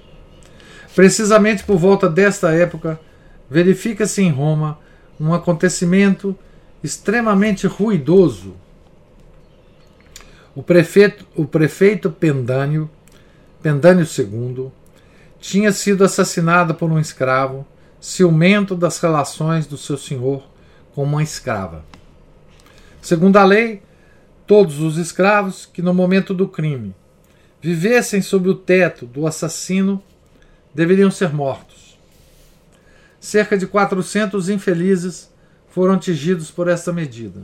[0.95, 2.99] Precisamente por volta desta época,
[3.49, 4.77] verifica-se em Roma
[5.19, 6.35] um acontecimento
[6.83, 8.55] extremamente ruidoso.
[10.55, 12.89] O prefeito, o prefeito Pendânio,
[13.61, 14.71] Pendânio II,
[15.39, 17.65] tinha sido assassinado por um escravo,
[17.99, 20.43] ciumento das relações do seu senhor
[20.93, 21.83] com uma escrava.
[23.01, 23.81] Segundo a lei,
[24.47, 26.95] todos os escravos que no momento do crime
[27.61, 30.01] vivessem sob o teto do assassino
[30.73, 31.68] deveriam ser mortos.
[33.19, 35.29] Cerca de 400 infelizes
[35.69, 37.43] foram atingidos por esta medida.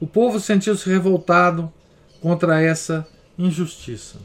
[0.00, 1.72] O povo sentiu-se revoltado
[2.20, 3.06] contra essa
[3.38, 4.18] injustiça,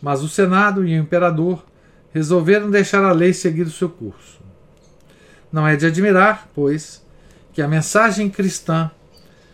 [0.00, 1.64] mas o Senado e o imperador
[2.12, 4.40] resolveram deixar a lei seguir o seu curso.
[5.52, 7.04] Não é de admirar, pois,
[7.52, 8.90] que a mensagem cristã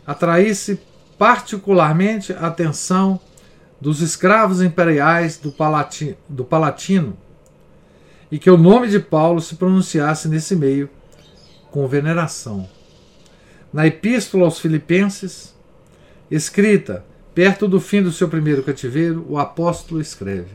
[0.06, 0.80] atraísse
[1.18, 3.20] particularmente a atenção
[3.80, 5.54] dos escravos imperiais do,
[6.28, 7.16] do Palatino
[8.32, 10.88] e que o nome de Paulo se pronunciasse nesse meio
[11.70, 12.66] com veneração.
[13.70, 15.54] Na Epístola aos Filipenses,
[16.30, 17.04] escrita
[17.34, 20.54] perto do fim do seu primeiro cativeiro, o apóstolo escreve: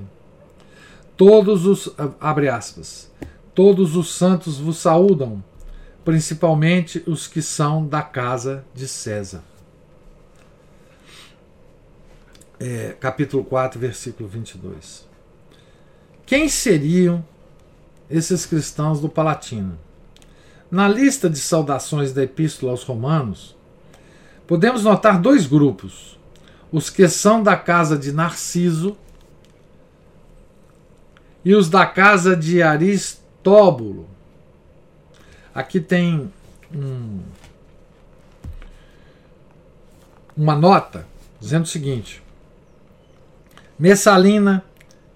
[1.15, 3.11] Todos os abre aspas,
[3.53, 5.43] todos os santos vos saúdam,
[6.03, 9.43] principalmente os que são da casa de César.
[12.59, 15.05] É, capítulo 4, versículo 22.
[16.25, 17.23] Quem seriam
[18.09, 19.77] esses cristãos do Palatino?
[20.69, 23.55] Na lista de saudações da Epístola aos Romanos,
[24.45, 26.19] podemos notar dois grupos:
[26.71, 28.97] os que são da casa de Narciso
[31.43, 34.09] e os da casa de Aristóbulo.
[35.55, 36.31] Aqui tem
[36.73, 37.21] um,
[40.35, 41.07] uma nota
[41.39, 42.21] dizendo o seguinte:
[43.79, 44.63] Messalina,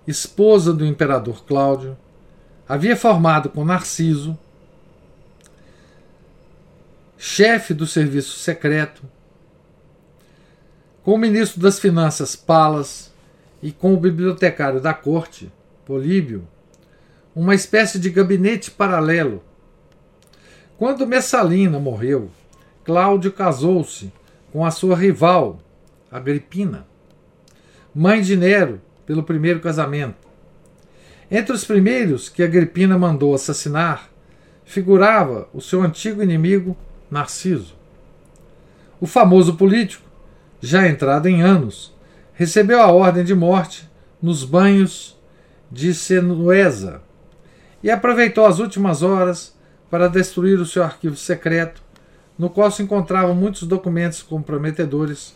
[0.08, 1.98] esposa do imperador Cláudio,
[2.72, 4.40] havia formado com Narciso,
[7.18, 9.04] chefe do serviço secreto,
[11.04, 13.12] com o ministro das Finanças Palas
[13.62, 15.52] e com o bibliotecário da corte,
[15.86, 16.48] Políbio,
[17.36, 19.44] uma espécie de gabinete paralelo.
[20.78, 22.32] Quando Messalina morreu,
[22.86, 24.14] Cláudio casou-se
[24.50, 25.60] com a sua rival,
[26.10, 26.88] Agripina,
[27.94, 30.31] mãe de Nero, pelo primeiro casamento.
[31.34, 34.10] Entre os primeiros que Agripina mandou assassinar,
[34.66, 36.76] figurava o seu antigo inimigo
[37.10, 37.74] Narciso.
[39.00, 40.04] O famoso político,
[40.60, 41.96] já entrado em anos,
[42.34, 43.90] recebeu a ordem de morte
[44.22, 45.18] nos banhos
[45.72, 47.02] de Senuesa
[47.82, 49.56] e aproveitou as últimas horas
[49.90, 51.82] para destruir o seu arquivo secreto,
[52.38, 55.34] no qual se encontravam muitos documentos comprometedores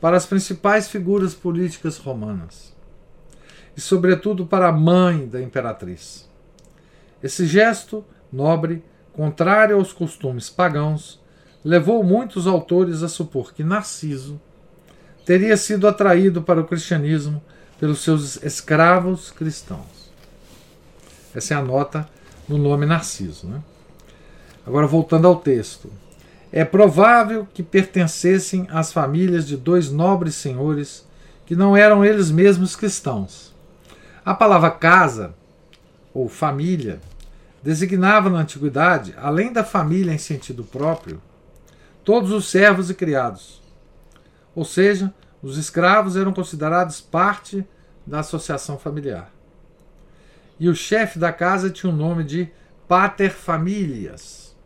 [0.00, 2.76] para as principais figuras políticas romanas,
[3.78, 6.28] e sobretudo para a mãe da imperatriz.
[7.22, 11.22] Esse gesto nobre, contrário aos costumes pagãos,
[11.64, 14.40] levou muitos autores a supor que Narciso
[15.24, 17.40] teria sido atraído para o cristianismo
[17.78, 20.10] pelos seus escravos cristãos.
[21.32, 22.08] Essa é a nota
[22.48, 23.46] no nome Narciso.
[23.46, 23.62] Né?
[24.66, 25.88] Agora, voltando ao texto.
[26.50, 31.06] É provável que pertencessem às famílias de dois nobres senhores
[31.46, 33.47] que não eram eles mesmos cristãos.
[34.24, 35.34] A palavra casa
[36.12, 37.00] ou família
[37.62, 41.20] designava na antiguidade, além da família em sentido próprio,
[42.04, 43.62] todos os servos e criados.
[44.54, 45.12] Ou seja,
[45.42, 47.66] os escravos eram considerados parte
[48.06, 49.30] da associação familiar.
[50.58, 52.50] E o chefe da casa tinha o nome de
[52.88, 54.56] pater familias.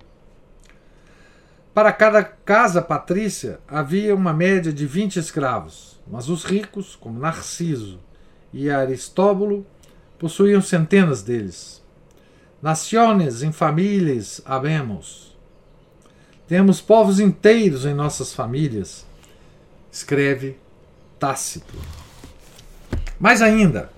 [1.75, 8.01] Para cada casa patrícia havia uma média de 20 escravos, mas os ricos, como Narciso
[8.53, 9.67] e Aristóbulo,
[10.19, 11.83] possuíam centenas deles.
[12.63, 15.37] Naciones em famílias habemos.
[16.47, 19.07] Temos povos inteiros em nossas famílias,
[19.91, 20.57] escreve
[21.19, 21.75] Tácito.
[23.19, 23.91] Mais ainda,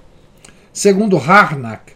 [0.73, 1.93] segundo Harnack,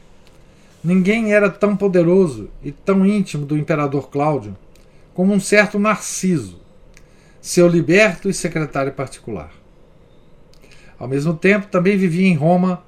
[0.82, 4.56] ninguém era tão poderoso e tão íntimo do imperador Cláudio
[5.14, 6.60] como um certo Narciso,
[7.40, 9.57] seu liberto e secretário particular.
[10.98, 12.82] Ao mesmo tempo, também vivia em Roma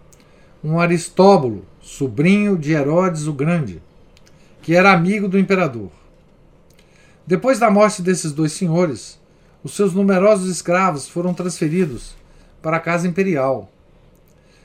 [0.63, 3.81] um Aristóbulo, sobrinho de Herodes o Grande,
[4.63, 5.91] que era amigo do imperador.
[7.27, 9.19] Depois da morte desses dois senhores,
[9.63, 12.15] os seus numerosos escravos foram transferidos
[12.61, 13.71] para a casa imperial.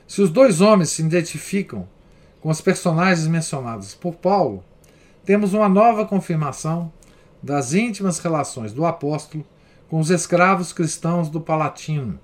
[0.06, 1.88] Se os dois homens se identificam
[2.40, 4.62] com os personagens mencionados por Paulo,
[5.24, 6.92] temos uma nova confirmação
[7.42, 9.44] das íntimas relações do apóstolo
[9.88, 12.18] com os escravos cristãos do Palatino.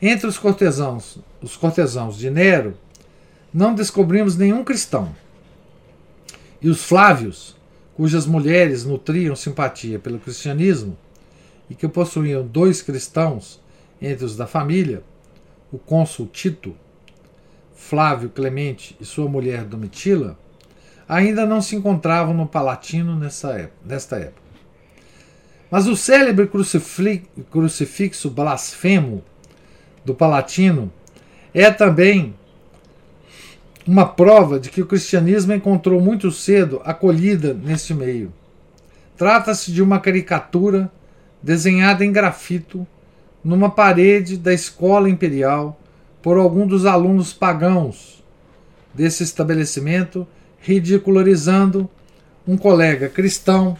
[0.00, 2.74] Entre os cortesãos, os cortesãos de Nero,
[3.52, 5.14] não descobrimos nenhum cristão.
[6.62, 7.56] E os Flávios,
[7.96, 10.96] cujas mulheres nutriam simpatia pelo cristianismo
[11.68, 13.60] e que possuíam dois cristãos
[14.00, 15.02] entre os da família,
[15.72, 16.76] o cônsul Tito,
[17.74, 20.38] Flávio Clemente e sua mulher Domitila,
[21.08, 24.48] ainda não se encontravam no Palatino nessa época, nesta época.
[25.70, 26.48] Mas o célebre
[27.50, 29.24] crucifixo blasfemo
[30.08, 30.90] do Palatino
[31.52, 32.34] é também
[33.86, 38.32] uma prova de que o cristianismo encontrou muito cedo acolhida neste meio.
[39.16, 40.90] Trata-se de uma caricatura
[41.42, 42.86] desenhada em grafito
[43.44, 45.78] numa parede da escola imperial
[46.22, 48.24] por algum dos alunos pagãos
[48.92, 50.26] desse estabelecimento,
[50.60, 51.88] ridicularizando
[52.46, 53.76] um colega cristão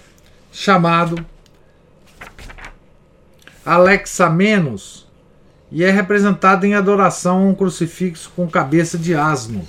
[0.53, 1.25] chamado
[3.65, 5.08] Alexamenos
[5.71, 9.67] e é representado em adoração a um crucifixo com cabeça de asno.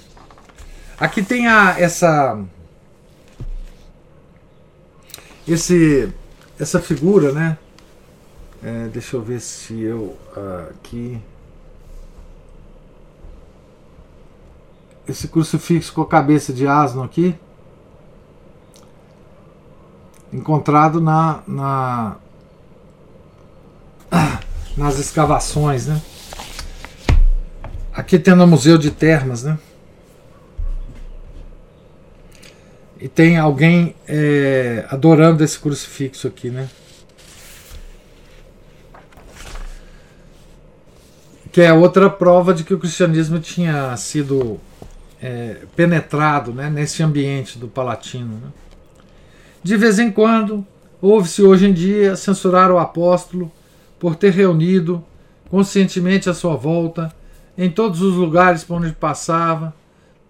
[0.99, 2.41] Aqui tem a, essa
[5.47, 6.13] esse
[6.59, 7.57] essa figura, né?
[8.61, 11.21] É, deixa eu ver se eu uh, aqui
[15.07, 17.35] esse crucifixo com a cabeça de asno aqui
[20.31, 22.17] encontrado na, na
[24.79, 26.01] nas escavações, né?
[27.93, 29.59] Aqui tem no Museu de Termas, né?
[32.97, 36.69] E tem alguém é, adorando esse crucifixo aqui, né?
[41.51, 44.61] Que é outra prova de que o cristianismo tinha sido
[45.21, 48.35] é, penetrado né, nesse ambiente do Palatino.
[48.35, 48.47] Né?
[49.61, 50.65] De vez em quando,
[51.01, 53.51] ouve-se hoje em dia censurar o apóstolo
[53.99, 55.03] por ter reunido
[55.49, 57.13] conscientemente à sua volta,
[57.57, 59.73] em todos os lugares por onde passava,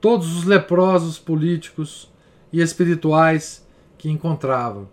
[0.01, 2.09] todos os leprosos políticos
[2.51, 3.65] e espirituais
[3.97, 4.87] que encontrava.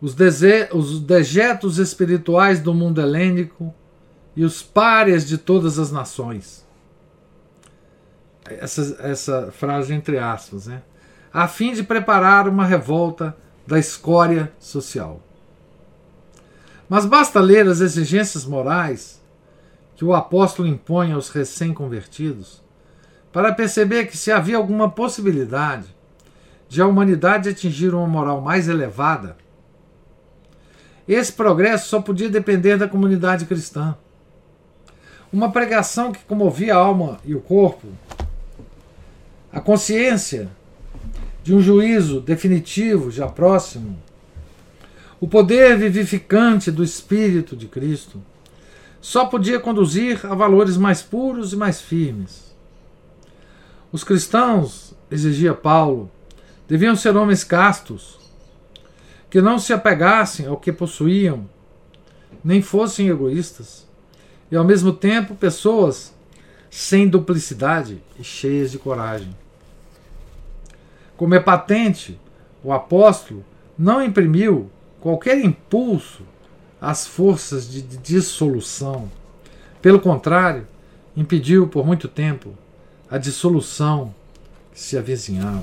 [0.00, 0.14] Os,
[0.72, 3.74] os dejetos espirituais do mundo helênico
[4.36, 6.64] e os párias de todas as nações.
[8.44, 10.82] Essa, essa frase entre aspas, né?
[11.32, 15.20] A fim de preparar uma revolta da escória social.
[16.88, 19.20] Mas basta ler as exigências morais
[19.96, 22.62] que o apóstolo impõe aos recém-convertidos
[23.32, 25.94] para perceber que se havia alguma possibilidade
[26.68, 29.36] de a humanidade atingir uma moral mais elevada,
[31.06, 33.96] esse progresso só podia depender da comunidade cristã.
[35.32, 37.86] Uma pregação que comovia a alma e o corpo,
[39.52, 40.48] a consciência
[41.42, 43.96] de um juízo definitivo já próximo,
[45.20, 48.22] o poder vivificante do Espírito de Cristo
[49.00, 52.54] só podia conduzir a valores mais puros e mais firmes.
[53.92, 56.10] Os cristãos, exigia Paulo,
[56.68, 58.18] deviam ser homens castos,
[59.30, 61.48] que não se apegassem ao que possuíam,
[62.44, 63.86] nem fossem egoístas,
[64.50, 66.14] e ao mesmo tempo pessoas
[66.70, 69.34] sem duplicidade e cheias de coragem.
[71.16, 72.20] Como é patente,
[72.62, 73.44] o apóstolo
[73.78, 74.70] não imprimiu
[75.06, 76.24] qualquer impulso
[76.80, 79.08] às forças de dissolução.
[79.80, 80.66] Pelo contrário,
[81.16, 82.52] impediu por muito tempo
[83.08, 84.12] a dissolução
[84.74, 85.62] que se avizinhava.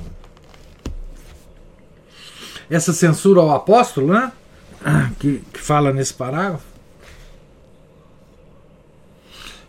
[2.70, 4.32] Essa censura ao apóstolo, né?
[5.20, 6.66] que, que fala nesse parágrafo,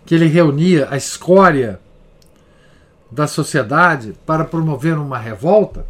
[0.07, 1.81] que ele reunia a escória
[3.11, 5.85] da sociedade para promover uma revolta,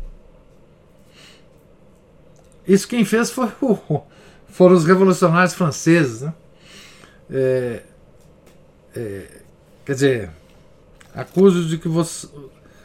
[2.66, 4.02] isso quem fez foi o,
[4.48, 6.22] foram os revolucionários franceses.
[6.22, 6.34] Né?
[7.30, 7.82] É,
[8.94, 9.26] é,
[9.84, 10.30] quer dizer,
[11.14, 12.28] acuso de que você.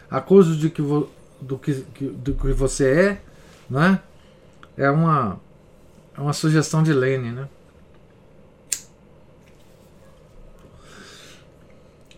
[0.09, 1.09] Acuso de que, vo,
[1.39, 3.21] do, que, do que você é,
[3.69, 3.99] né?
[4.75, 5.39] é uma,
[6.17, 7.31] é uma sugestão de Lenin.
[7.31, 7.47] Né?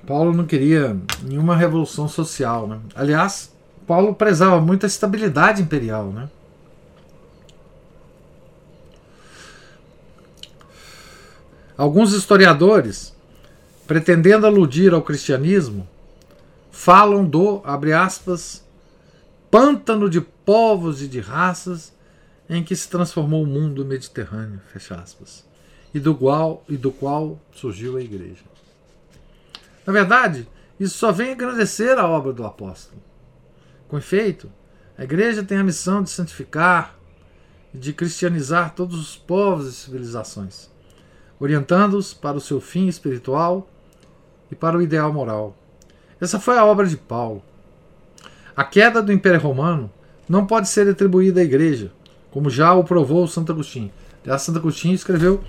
[0.07, 2.67] Paulo não queria nenhuma revolução social.
[2.67, 2.79] Né?
[2.95, 3.53] Aliás,
[3.85, 6.07] Paulo prezava muito a estabilidade imperial.
[6.07, 6.29] Né?
[11.81, 13.11] Alguns historiadores,
[13.87, 15.89] pretendendo aludir ao cristianismo,
[16.69, 18.63] falam do, abre aspas,
[19.49, 21.91] pântano de povos e de raças
[22.47, 25.43] em que se transformou o mundo mediterrâneo, fecha aspas,
[25.91, 28.43] e do qual, e do qual surgiu a igreja.
[29.83, 30.47] Na verdade,
[30.79, 33.01] Isso só vem agradecer a obra do apóstolo.
[33.87, 34.51] Com efeito,
[34.95, 36.95] a igreja tem a missão de santificar
[37.73, 40.70] e de cristianizar todos os povos e civilizações,
[41.41, 43.67] orientando-os para o seu fim espiritual
[44.51, 45.57] e para o ideal moral.
[46.19, 47.41] Essa foi a obra de Paulo.
[48.55, 49.91] A queda do Império Romano
[50.29, 51.91] não pode ser atribuída à igreja,
[52.29, 53.91] como já o provou Santo Agostinho.
[54.23, 55.43] Aliás, Santo Agostinho escreveu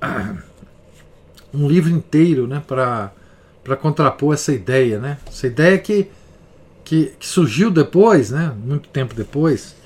[1.52, 3.12] um livro inteiro né, para
[3.82, 4.98] contrapor essa ideia.
[4.98, 5.18] Né?
[5.26, 6.08] Essa ideia que,
[6.82, 9.76] que, que surgiu depois, né, muito tempo depois,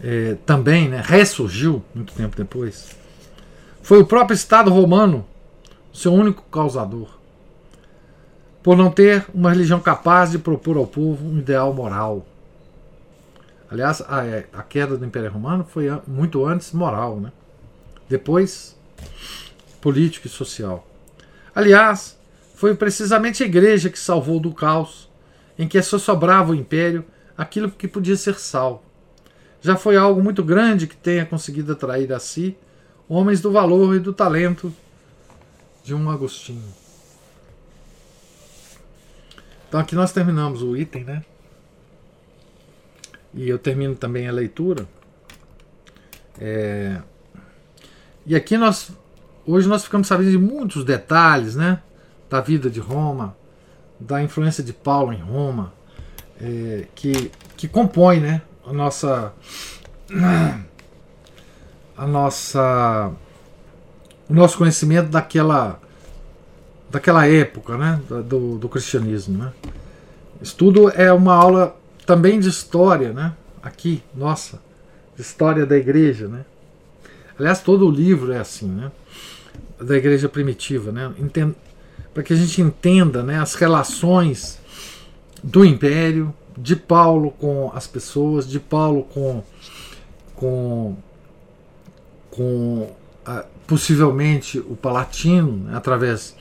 [0.00, 2.96] é, também né, ressurgiu muito tempo depois.
[3.88, 5.24] Foi o próprio Estado romano
[5.94, 7.08] seu único causador,
[8.62, 12.26] por não ter uma religião capaz de propor ao povo um ideal moral.
[13.70, 17.32] Aliás, a, é, a queda do Império Romano foi muito antes moral, né?
[18.10, 18.76] depois
[19.80, 20.86] político e social.
[21.54, 22.18] Aliás,
[22.54, 25.08] foi precisamente a igreja que salvou do caos,
[25.58, 27.06] em que só sobrava o império
[27.38, 28.82] aquilo que podia ser salvo.
[29.62, 32.54] Já foi algo muito grande que tenha conseguido atrair a si
[33.08, 34.72] homens do valor e do talento
[35.82, 36.74] de um Agostinho.
[39.68, 41.24] Então aqui nós terminamos o item, né?
[43.34, 44.88] E eu termino também a leitura.
[46.38, 47.00] É...
[48.26, 48.92] E aqui nós
[49.50, 51.80] Hoje nós ficamos sabendo de muitos detalhes né,
[52.28, 53.34] da vida de Roma,
[53.98, 55.72] da influência de Paulo em Roma,
[56.38, 59.32] é, que, que compõe né, a nossa.
[61.98, 63.12] a nossa.
[64.28, 65.80] o nosso conhecimento daquela
[66.90, 69.36] daquela época né, do, do cristianismo.
[69.44, 69.52] Né.
[70.40, 71.76] Estudo é uma aula
[72.06, 74.58] também de história, né, aqui, nossa,
[75.18, 76.28] história da igreja.
[76.28, 76.46] Né.
[77.38, 78.68] Aliás, todo o livro é assim.
[78.68, 78.90] Né
[79.80, 81.12] da igreja primitiva, né?
[82.12, 84.58] para que a gente entenda né, as relações
[85.42, 89.44] do império, de Paulo com as pessoas, de Paulo com,
[90.34, 90.96] com,
[92.38, 92.88] com
[93.66, 96.34] possivelmente o Palatino, né, através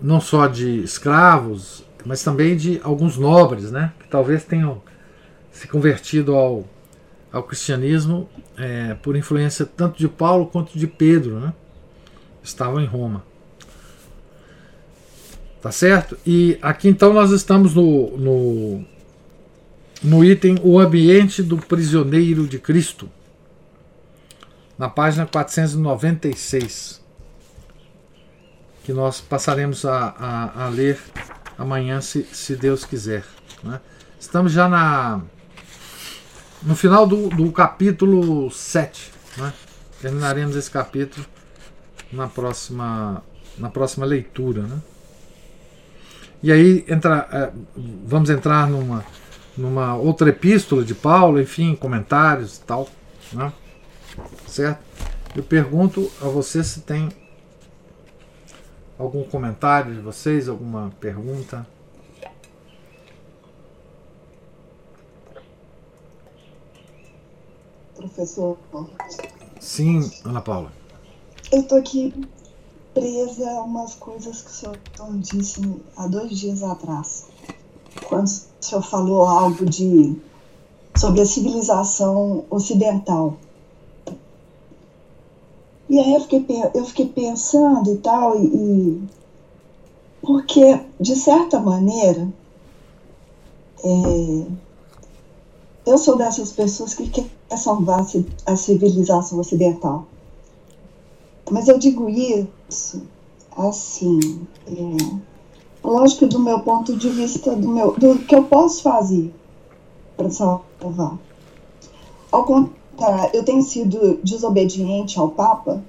[0.00, 4.82] não só de escravos, mas também de alguns nobres, né, que talvez tenham
[5.52, 6.64] se convertido ao,
[7.30, 11.38] ao cristianismo é, por influência tanto de Paulo quanto de Pedro.
[11.38, 11.52] Né
[12.42, 13.24] estavam em Roma.
[15.60, 16.18] Tá certo?
[16.26, 18.84] E aqui então nós estamos no, no,
[20.02, 23.08] no item O Ambiente do Prisioneiro de Cristo,
[24.82, 27.00] na página 496,
[28.82, 30.98] que nós passaremos a, a, a ler
[31.56, 33.24] amanhã, se, se Deus quiser.
[33.62, 33.80] Né?
[34.18, 35.20] Estamos já na,
[36.64, 39.12] no final do, do capítulo 7.
[39.36, 39.52] Né?
[40.00, 41.24] Terminaremos esse capítulo
[42.12, 43.22] na próxima,
[43.56, 44.62] na próxima leitura.
[44.62, 44.80] Né?
[46.42, 47.52] E aí entra, é,
[48.04, 49.04] vamos entrar numa,
[49.56, 52.88] numa outra epístola de Paulo, enfim, comentários e tal.
[53.32, 53.52] Né?
[54.46, 54.82] Certo?
[55.34, 57.08] Eu pergunto a você se tem
[58.98, 61.66] algum comentário de vocês, alguma pergunta.
[67.96, 68.58] Professor.
[69.60, 70.72] Sim, Ana Paula.
[71.50, 72.12] Eu tô aqui
[72.92, 74.78] presa a umas coisas que o senhor
[75.20, 77.26] disse há dois dias atrás.
[78.06, 80.16] Quando o senhor falou algo de
[80.96, 83.36] sobre a civilização ocidental.
[85.92, 89.02] E aí eu fiquei, eu fiquei pensando e tal, e, e
[90.22, 92.32] porque, de certa maneira,
[93.84, 94.46] é,
[95.84, 97.28] eu sou dessas pessoas que quer
[97.58, 98.06] salvar
[98.46, 100.06] a civilização ocidental.
[101.50, 103.02] Mas eu digo isso
[103.54, 109.30] assim, é, lógico do meu ponto de vista, do, meu, do que eu posso fazer
[110.16, 111.18] para salvar.
[112.30, 112.81] Ao contrário,
[113.32, 115.82] eu tenho sido desobediente ao Papa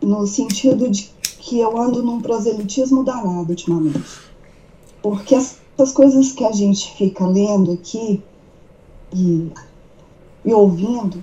[0.00, 4.20] no sentido de que eu ando num proselitismo danado ultimamente.
[5.02, 8.22] Porque essas coisas que a gente fica lendo aqui
[9.12, 9.50] e,
[10.44, 11.22] e ouvindo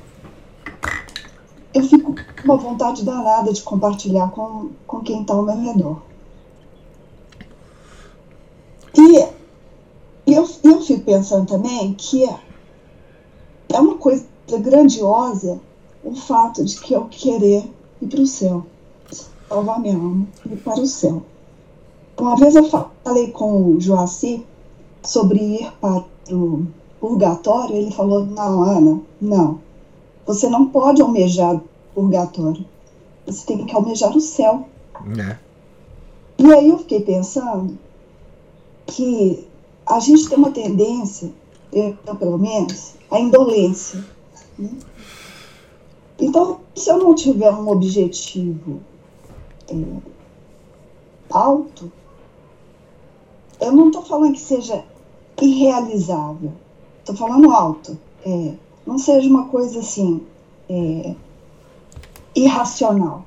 [1.74, 6.02] eu fico com uma vontade danada de compartilhar com, com quem está ao meu redor.
[8.98, 9.20] E
[10.28, 14.26] eu, eu fico pensando também que é uma coisa
[14.58, 15.60] grandiosa
[16.04, 17.64] o fato de que eu querer
[18.02, 18.66] ir para o céu,
[19.48, 21.24] salvar minha alma e ir para o céu.
[22.18, 24.46] Uma vez eu falei com o Joaci
[25.04, 26.66] sobre ir para o
[27.00, 29.70] purgatório, ele falou: Não, Ana, não
[30.30, 31.64] você não pode almejar o
[31.96, 32.64] purgatório.
[33.26, 34.70] Você tem que almejar o céu.
[35.18, 35.36] É.
[36.38, 37.76] E aí eu fiquei pensando,
[38.86, 39.48] que
[39.88, 41.32] a gente tem uma tendência,
[41.74, 44.06] eu pelo menos, à indolência.
[44.60, 44.70] Né?
[46.20, 48.82] Então, se eu não tiver um objetivo
[49.70, 49.76] é,
[51.30, 51.92] alto,
[53.62, 54.84] eu não estou falando que seja
[55.42, 56.52] irrealizável,
[57.00, 57.98] estou falando alto.
[58.26, 58.54] É,
[58.86, 60.22] não seja uma coisa assim
[60.70, 61.16] é,
[62.36, 63.26] irracional.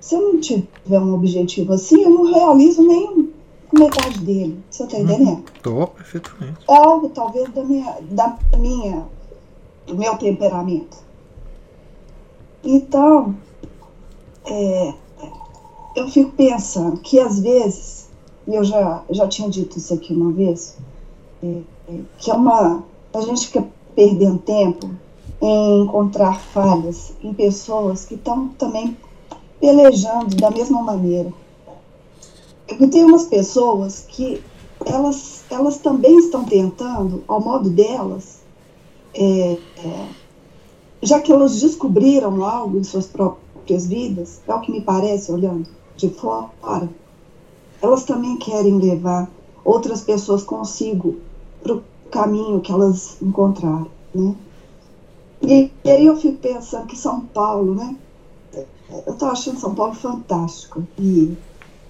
[0.00, 3.32] Se eu não tiver um objetivo assim, eu não realizo nem
[3.72, 4.62] metade dele.
[4.70, 5.44] Você está entendendo?
[5.54, 5.86] Estou, uhum.
[5.86, 6.58] perfeitamente.
[6.68, 9.06] É algo talvez da minha, da minha,
[9.86, 10.98] do meu temperamento.
[12.64, 13.34] Então,
[14.44, 14.94] é,
[15.94, 18.08] eu fico pensando que às vezes,
[18.46, 20.76] e eu já, já tinha dito isso aqui uma vez,
[21.42, 22.84] é, é, que é uma.
[23.14, 24.90] A gente fica perdendo tempo
[25.40, 28.96] em encontrar falhas em pessoas que estão também
[29.60, 31.32] pelejando da mesma maneira.
[32.68, 34.42] Eu tenho umas pessoas que
[34.84, 38.35] elas, elas também estão tentando, ao modo delas,
[39.16, 40.08] é, é,
[41.02, 45.66] já que elas descobriram algo em suas próprias vidas, é o que me parece olhando
[45.96, 46.88] de fora,
[47.80, 49.28] elas também querem levar
[49.64, 51.16] outras pessoas consigo
[51.62, 54.34] para o caminho que elas encontraram, né?
[55.42, 57.96] E, e aí eu fico pensando que São Paulo, né?
[59.06, 60.82] Eu estou achando São Paulo fantástico.
[60.98, 61.36] E,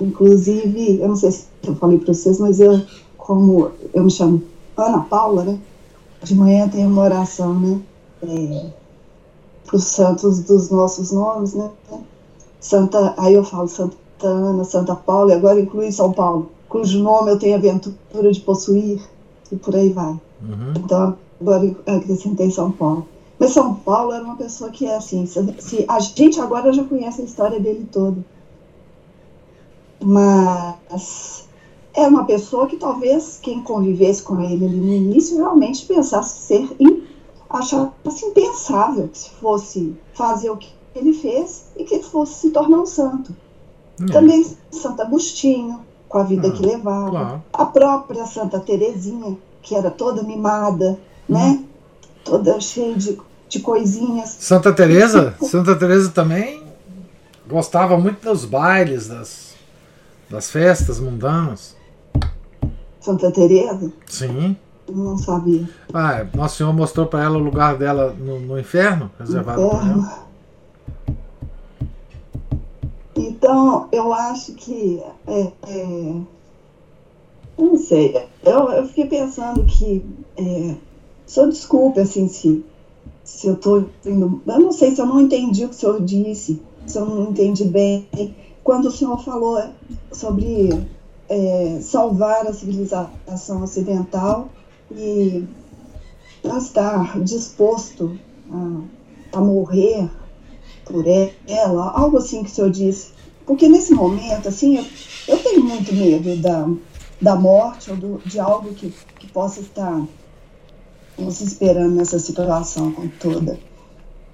[0.00, 2.80] inclusive, eu não sei se eu falei para vocês, mas eu,
[3.16, 4.42] como eu me chamo
[4.76, 5.58] Ana Paula, né?
[6.22, 7.80] De manhã tem uma oração, né?
[8.22, 8.70] É,
[9.66, 11.70] para os santos dos nossos nomes, né?
[12.60, 17.30] Santa, aí eu falo Santa Ana, Santa Paula, e agora inclui São Paulo, cujo nome
[17.30, 19.00] eu tenho a aventura de possuir,
[19.52, 20.12] e por aí vai.
[20.42, 20.72] Uhum.
[20.76, 23.06] Então, agora acrescentei São Paulo.
[23.38, 26.84] Mas São Paulo era uma pessoa que é assim, se, se, a gente agora já
[26.84, 28.24] conhece a história dele toda.
[30.02, 31.46] Mas
[31.96, 36.68] é uma pessoa que talvez quem convivesse com ele ali no início realmente pensasse ser,
[37.48, 42.80] achasse impensável que se fosse fazer o que ele fez e que fosse se tornar
[42.80, 43.34] um santo.
[44.02, 44.12] É.
[44.12, 47.10] Também Santo Agostinho, com a vida ah, que levava.
[47.10, 47.42] Claro.
[47.50, 51.46] A própria Santa Terezinha, que era toda mimada, né?
[51.46, 51.52] uhum.
[51.52, 51.64] né?
[52.24, 53.18] Toda cheia de,
[53.48, 54.36] de coisinhas.
[54.40, 56.62] Santa Teresa, Santa Teresa também
[57.48, 59.54] gostava muito dos bailes, das,
[60.28, 61.76] das festas mundanas.
[63.06, 63.92] Santa Teresa?
[64.06, 64.56] Sim.
[64.88, 65.68] Não sabia.
[65.94, 70.26] Ah, Nosso Senhor mostrou para ela o lugar dela no, no inferno, reservado para ela.
[73.16, 75.00] Então, eu acho que.
[75.26, 76.14] É, é,
[77.56, 80.04] não sei, eu, eu fiquei pensando que.
[80.36, 80.74] É,
[81.26, 82.64] só desculpe, assim, se,
[83.22, 84.42] se eu estou indo.
[84.46, 87.30] Eu não sei se eu não entendi o que o senhor disse, se eu não
[87.30, 88.08] entendi bem.
[88.64, 89.62] Quando o senhor falou
[90.12, 90.70] sobre
[91.28, 94.48] é, salvar a civilização ocidental
[94.90, 95.46] e
[96.44, 98.18] estar disposto
[98.50, 100.08] a, a morrer
[100.84, 103.12] por ela, algo assim que o senhor disse.
[103.44, 104.84] Porque nesse momento, assim, eu,
[105.28, 106.68] eu tenho muito medo da,
[107.20, 110.04] da morte ou do, de algo que, que possa estar
[111.18, 113.58] nos esperando nessa situação toda.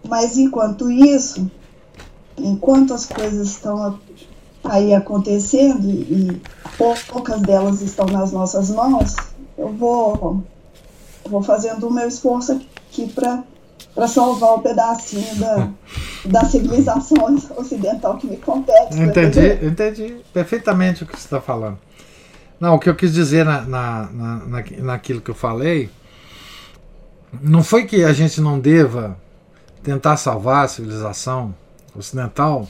[0.06, 1.50] Mas enquanto isso,
[2.36, 3.98] enquanto as coisas estão
[4.64, 6.40] aí acontecendo e
[7.08, 9.16] poucas delas estão nas nossas mãos,
[9.56, 10.42] eu vou,
[11.28, 15.68] vou fazendo o meu esforço aqui para salvar o um pedacinho da,
[16.24, 17.18] da civilização
[17.56, 18.98] ocidental que me compete.
[18.98, 21.78] Entendi, eu entendi perfeitamente o que você está falando.
[22.58, 25.90] Não, o que eu quis dizer na, na, na, naquilo que eu falei
[27.40, 29.16] não foi que a gente não deva
[29.82, 31.54] tentar salvar a civilização
[31.96, 32.68] ocidental,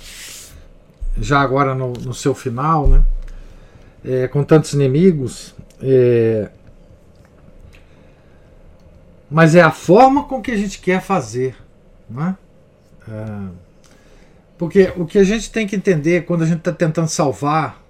[1.23, 3.03] já agora no, no seu final, né?
[4.05, 6.51] É, com tantos inimigos, é,
[9.31, 11.57] mas é a forma com que a gente quer fazer.
[12.11, 12.37] Né?
[13.09, 13.49] É,
[14.59, 17.83] porque o que a gente tem que entender quando a gente está tentando salvar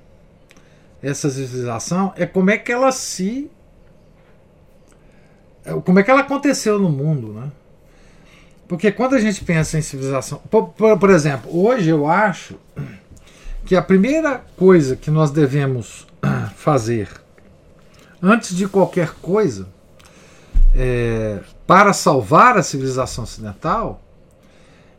[1.03, 3.51] essa civilização é como é que ela se.
[5.65, 7.33] É, como é que ela aconteceu no mundo.
[7.33, 7.51] Né?
[8.69, 10.41] Porque quando a gente pensa em civilização.
[10.51, 12.57] Por, por, por exemplo, hoje eu acho
[13.65, 16.07] que a primeira coisa que nós devemos
[16.57, 17.09] fazer
[18.23, 19.69] antes de qualquer coisa
[20.75, 24.01] é, para salvar a civilização ocidental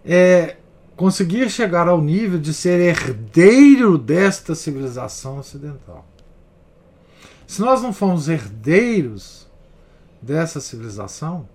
[0.06, 0.58] é
[0.96, 6.06] conseguir chegar ao nível de ser herdeiro desta civilização ocidental.
[7.48, 9.48] Se nós não formos herdeiros
[10.22, 11.48] dessa civilização,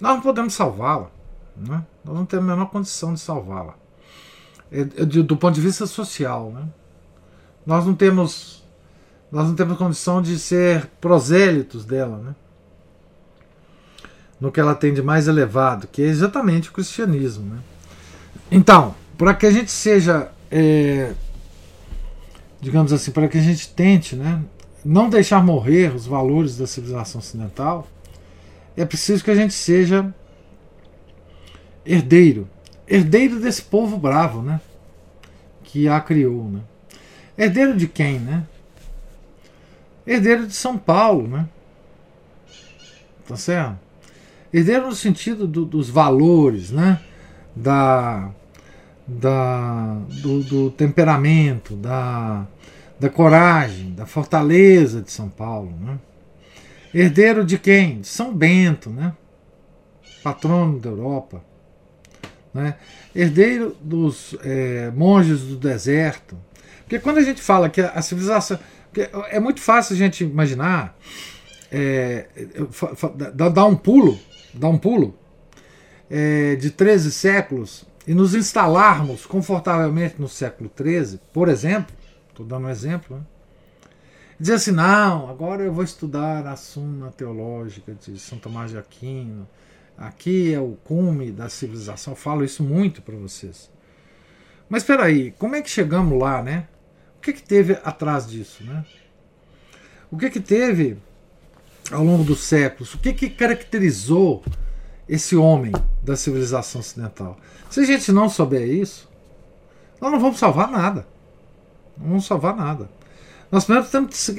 [0.00, 1.10] nós não podemos salvá-la.
[1.56, 1.84] Né?
[2.04, 3.74] Nós não temos a menor condição de salvá-la.
[4.72, 6.52] É, é, do ponto de vista social.
[6.52, 6.62] Né?
[7.66, 8.60] Nós não temos
[9.30, 12.34] nós não temos condição de ser prosélitos dela, né?
[14.40, 17.54] no que ela tem de mais elevado, que é exatamente o cristianismo.
[17.54, 17.60] Né?
[18.50, 21.12] Então, para que a gente seja, é,
[22.60, 24.42] digamos assim, para que a gente tente né,
[24.84, 27.86] não deixar morrer os valores da civilização ocidental,
[28.76, 30.12] é preciso que a gente seja
[31.84, 32.48] herdeiro
[32.90, 34.60] herdeiro desse povo bravo, né?
[35.62, 36.60] Que a criou, né?
[37.38, 38.44] Herdeiro de quem, né?
[40.04, 41.48] Herdeiro de São Paulo, né?
[43.28, 43.78] Tá certo?
[44.52, 47.00] Herdeiro no sentido do, dos valores, né?
[47.54, 48.30] Da,
[49.06, 52.44] da, do, do, temperamento, da,
[52.98, 55.98] da coragem, da fortaleza de São Paulo, né?
[56.92, 58.00] Herdeiro de quem?
[58.00, 59.14] De São Bento, né?
[60.24, 61.49] Patrono da Europa
[62.52, 62.76] né?
[63.14, 66.36] herdeiro dos é, monges do deserto.
[66.80, 68.58] Porque quando a gente fala que a civilização.
[69.30, 70.98] É muito fácil a gente imaginar,
[71.70, 72.26] é,
[73.32, 74.18] dar um pulo,
[74.52, 75.16] dar um pulo
[76.10, 81.94] é, de 13 séculos e nos instalarmos confortavelmente no século 13, por exemplo,
[82.28, 83.22] estou dando um exemplo, né?
[84.38, 89.46] dizer assim, não, agora eu vou estudar a Suma Teológica de São Tomás de Aquino,
[90.00, 93.70] Aqui é o cume da civilização, eu falo isso muito para vocês.
[94.66, 96.66] Mas espera aí, como é que chegamos lá, né?
[97.18, 98.82] O que, que teve atrás disso, né?
[100.10, 100.96] O que, que teve
[101.92, 102.94] ao longo dos séculos?
[102.94, 104.42] O que, que caracterizou
[105.06, 105.72] esse homem
[106.02, 107.38] da civilização ocidental?
[107.68, 109.06] Se a gente não souber isso,
[110.00, 111.06] nós não vamos salvar nada.
[111.98, 112.88] Não vamos salvar nada.
[113.52, 114.30] Nós primeiro temos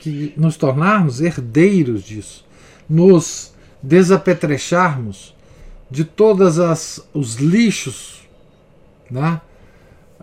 [0.00, 2.44] que nos tornarmos herdeiros disso,
[2.88, 3.53] nos
[3.84, 5.34] desapetrecharmos
[5.90, 8.26] de todas as os lixos,
[9.10, 9.40] né?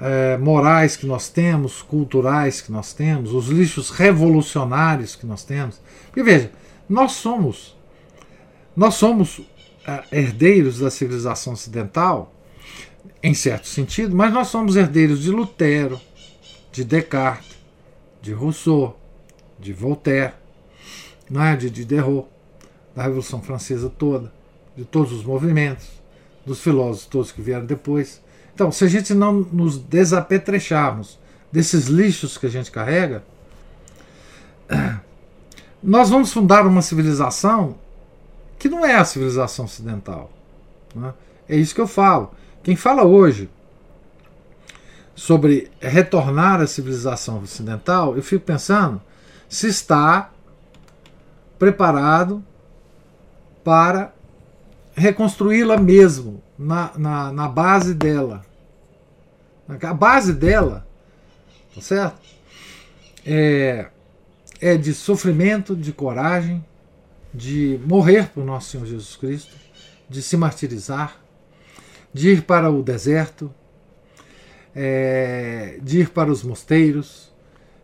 [0.04, 5.80] É, morais que nós temos, culturais que nós temos, os lixos revolucionários que nós temos.
[6.08, 6.52] Porque veja,
[6.90, 7.76] nós somos
[8.76, 9.42] nós somos
[9.86, 12.34] é, herdeiros da civilização ocidental,
[13.22, 16.00] em certo sentido, mas nós somos herdeiros de Lutero,
[16.72, 17.58] de Descartes,
[18.22, 19.00] de Rousseau,
[19.60, 20.34] de Voltaire,
[21.30, 22.28] né, de Diderot
[22.96, 24.32] da Revolução Francesa toda,
[24.76, 25.88] de todos os movimentos,
[26.46, 28.22] dos filósofos todos que vieram depois.
[28.54, 31.20] Então, se a gente não nos desapetrecharmos
[31.52, 33.24] desses lixos que a gente carrega,
[35.82, 37.76] nós vamos fundar uma civilização
[38.60, 40.32] que não é a civilização ocidental.
[40.94, 41.14] Né?
[41.50, 42.32] É isso que eu falo.
[42.64, 43.50] Quem fala hoje
[45.16, 49.02] sobre retornar à civilização ocidental, eu fico pensando
[49.50, 50.32] se está
[51.60, 52.44] preparado
[53.64, 54.14] para
[54.94, 58.46] reconstruí-la mesmo, na, na, na, base dela.
[59.68, 60.86] A base dela,
[61.74, 62.20] tá certo?
[63.26, 63.88] É,
[64.60, 66.64] é de sofrimento, de coragem,
[67.34, 69.56] de morrer por nosso Senhor Jesus Cristo,
[70.10, 71.18] de se martirizar,
[72.14, 73.54] de ir para o deserto,
[74.76, 77.32] é, de ir para os mosteiros,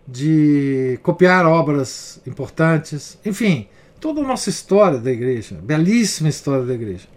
[0.06, 3.68] de copiar obras importantes, enfim,
[4.08, 7.10] toda a nossa história da igreja, belíssima história da igreja.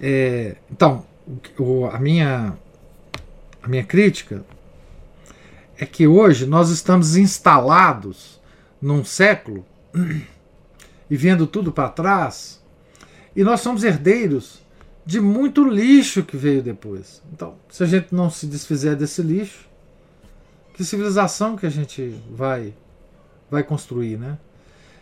[0.00, 1.04] É, então,
[1.58, 2.56] o, a, minha,
[3.60, 4.44] a minha crítica
[5.76, 8.40] é que hoje nós estamos instalados
[8.80, 9.66] num século
[11.10, 12.62] e vendo tudo para trás,
[13.34, 14.62] e nós somos herdeiros
[15.04, 17.20] de muito lixo que veio depois.
[17.32, 19.68] Então, se a gente não se desfizer desse lixo,
[20.74, 22.72] que civilização que a gente vai
[23.50, 24.38] vai construir, né?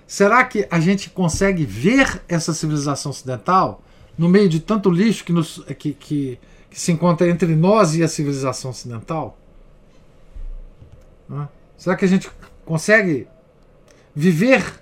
[0.07, 3.83] Será que a gente consegue ver essa civilização ocidental
[4.17, 6.39] no meio de tanto lixo que, nos, que, que,
[6.71, 9.39] que se encontra entre nós e a civilização ocidental?
[11.77, 12.31] Será que a gente
[12.65, 13.27] consegue
[14.15, 14.81] viver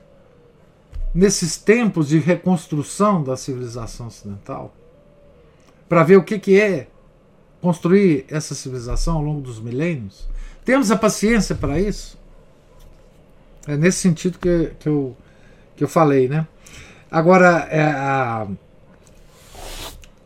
[1.14, 4.74] nesses tempos de reconstrução da civilização ocidental?
[5.88, 6.88] Para ver o que, que é
[7.60, 10.28] construir essa civilização ao longo dos milênios?
[10.64, 12.19] Temos a paciência para isso?
[13.70, 15.16] É nesse sentido que, que, eu,
[15.76, 16.44] que eu falei, né?
[17.08, 18.48] Agora, é, a,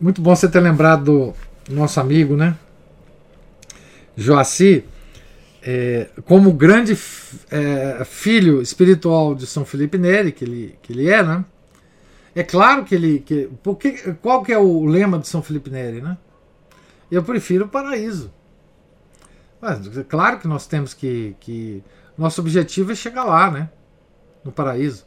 [0.01, 1.35] muito bom você ter lembrado
[1.69, 2.57] do nosso amigo, né?
[4.17, 4.83] Joaci,
[5.63, 6.97] é, como grande
[7.51, 11.45] é, filho espiritual de São Felipe Neri, que ele, que ele é, né?
[12.35, 13.19] É claro que ele.
[13.19, 16.17] Que, porque, qual que é o lema de São Felipe Neri, né?
[17.11, 18.33] Eu prefiro o paraíso.
[19.61, 21.85] Mas, é claro que nós temos que, que
[22.17, 23.71] nosso objetivo é chegar lá, né?
[24.45, 25.07] No paraíso.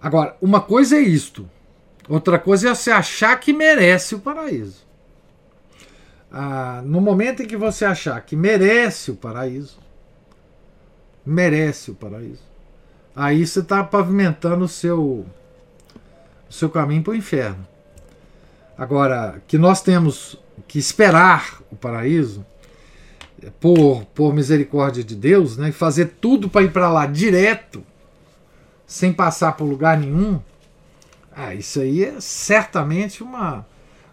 [0.00, 1.48] Agora, uma coisa é isto.
[2.08, 4.84] Outra coisa é você achar que merece o paraíso.
[6.30, 9.78] Ah, no momento em que você achar que merece o paraíso,
[11.24, 12.42] merece o paraíso.
[13.14, 17.66] Aí você está pavimentando o seu, o seu caminho para o inferno.
[18.76, 20.36] Agora, que nós temos
[20.66, 22.44] que esperar o paraíso
[23.60, 27.84] por, por misericórdia de Deus, né, e fazer tudo para ir para lá direto,
[28.86, 30.40] sem passar por lugar nenhum,
[31.34, 33.66] ah, isso aí é certamente uma,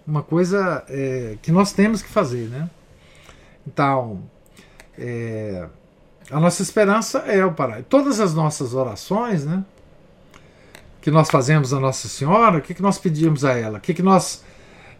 [0.08, 2.48] uma coisa é, que nós temos que fazer.
[2.48, 2.70] Né?
[3.68, 4.24] Então,
[4.98, 5.68] é,
[6.32, 7.86] a nossa esperança é o paraíso.
[7.90, 9.64] Todas as nossas orações, né,
[11.02, 13.78] que nós fazemos a Nossa Senhora, o que, que nós pedimos a ela?
[13.78, 14.44] O que, que nós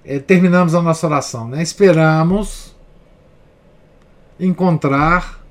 [0.04, 1.48] é, terminamos a nossa oração?
[1.48, 1.62] Né?
[1.62, 2.69] Esperamos
[4.40, 5.44] encontrar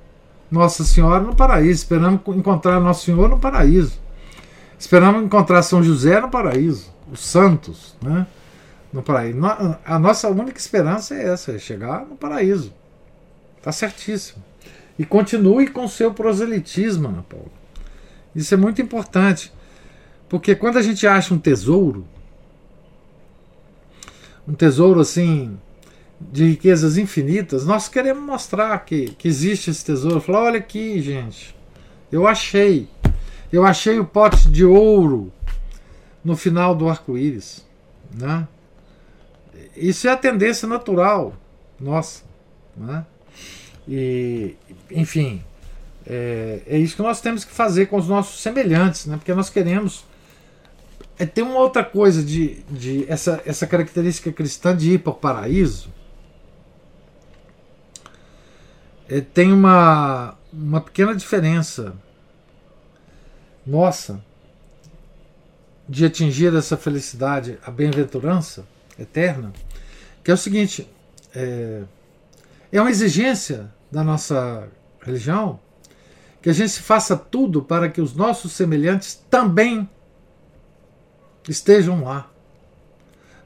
[0.51, 4.01] Nossa Senhora no paraíso, esperamos encontrar Nosso Senhor no paraíso,
[4.79, 8.27] esperamos encontrar São José no paraíso, os santos, né?
[8.93, 9.39] no paraíso.
[9.85, 12.73] A nossa única esperança é essa, é chegar no paraíso.
[13.59, 14.43] Está certíssimo.
[14.99, 17.47] E continue com o seu proselitismo, Ana Paula.
[18.35, 19.53] Isso é muito importante.
[20.29, 22.07] Porque quando a gente acha um tesouro,
[24.47, 25.59] um tesouro assim,
[26.21, 30.21] de riquezas infinitas, nós queremos mostrar que, que existe esse tesouro.
[30.21, 31.55] Falar, olha aqui, gente,
[32.11, 32.89] eu achei.
[33.53, 35.33] Eu achei o pote de ouro
[36.23, 37.67] no final do arco-íris.
[38.13, 38.47] Né?
[39.77, 41.35] Isso é a tendência natural
[41.81, 42.23] nossa.
[42.77, 43.05] Né?
[43.87, 44.57] E,
[44.91, 45.43] enfim,
[46.07, 49.17] é, é, isso que nós temos que fazer com os nossos semelhantes, né?
[49.17, 50.05] porque nós queremos.
[51.19, 55.15] É, tem uma outra coisa de, de essa, essa característica cristã de ir para o
[55.15, 55.93] paraíso.
[59.09, 61.95] É, tem uma, uma pequena diferença
[63.67, 64.23] nossa
[65.89, 68.67] de atingir essa felicidade, a bem-aventurança
[68.99, 69.53] eterna,
[70.23, 70.89] que é o seguinte:
[71.35, 71.83] é,
[72.71, 74.69] é uma exigência da nossa
[75.01, 75.59] religião
[76.43, 79.89] que a gente faça tudo para que os nossos semelhantes também
[81.49, 82.31] estejam lá.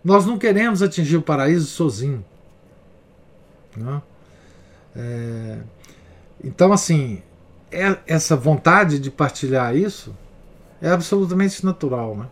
[0.05, 2.25] Nós não queremos atingir o paraíso sozinho.
[3.77, 4.03] Né?
[4.95, 5.59] É,
[6.43, 7.23] então, assim,
[7.71, 10.15] é, essa vontade de partilhar isso
[10.81, 12.17] é absolutamente natural.
[12.17, 12.27] Né?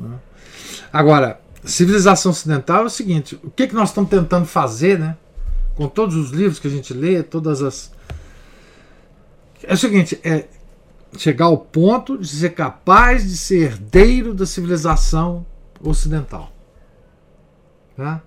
[0.00, 0.18] né?
[0.92, 5.16] Agora, civilização ocidental é o seguinte: o que, que nós estamos tentando fazer, né?
[5.74, 7.92] Com todos os livros que a gente lê, todas as.
[9.62, 10.46] É o seguinte: é
[11.16, 15.46] chegar ao ponto de ser capaz de ser herdeiro da civilização
[15.80, 16.52] ocidental.
[17.98, 18.20] Ah,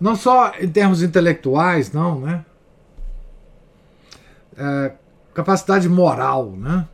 [0.00, 2.44] não só em termos intelectuais, não, né?
[4.56, 4.92] É,
[5.34, 6.88] capacidade moral, né?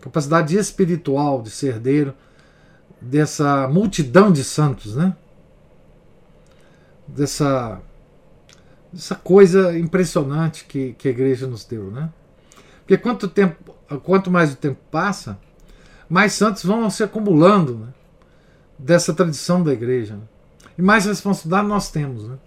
[0.00, 2.14] Capacidade espiritual de ser herdeiro
[3.00, 5.14] dessa multidão de santos, né?
[7.06, 7.80] Dessa,
[8.92, 12.10] dessa coisa impressionante que, que a igreja nos deu, né?
[12.80, 15.38] Porque quanto, tempo, quanto mais o tempo passa,
[16.08, 17.88] mais santos vão se acumulando né?
[18.78, 20.16] dessa tradição da igreja.
[20.16, 20.22] Né?
[20.78, 22.38] E mais responsabilidade nós temos né?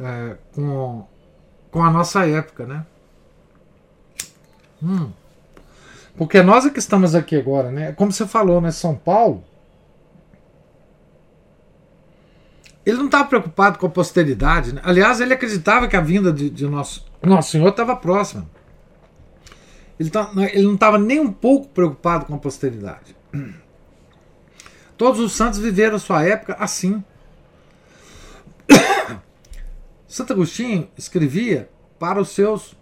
[0.00, 1.06] É, com,
[1.70, 2.86] com a nossa época, né?
[4.82, 5.10] Hum.
[6.16, 7.92] Porque nós é que estamos aqui agora, né?
[7.92, 8.70] Como você falou, né?
[8.70, 9.44] São Paulo.
[12.86, 14.74] Ele não estava preocupado com a posteridade.
[14.74, 14.80] Né?
[14.82, 18.48] Aliás, ele acreditava que a vinda de, de nosso, nosso Senhor estava próxima.
[19.98, 23.14] Ele, tá, ele não estava nem um pouco preocupado com a posteridade.
[25.00, 27.02] Todos os santos viveram a sua época assim.
[30.06, 32.76] Santo Agostinho escrevia para os seus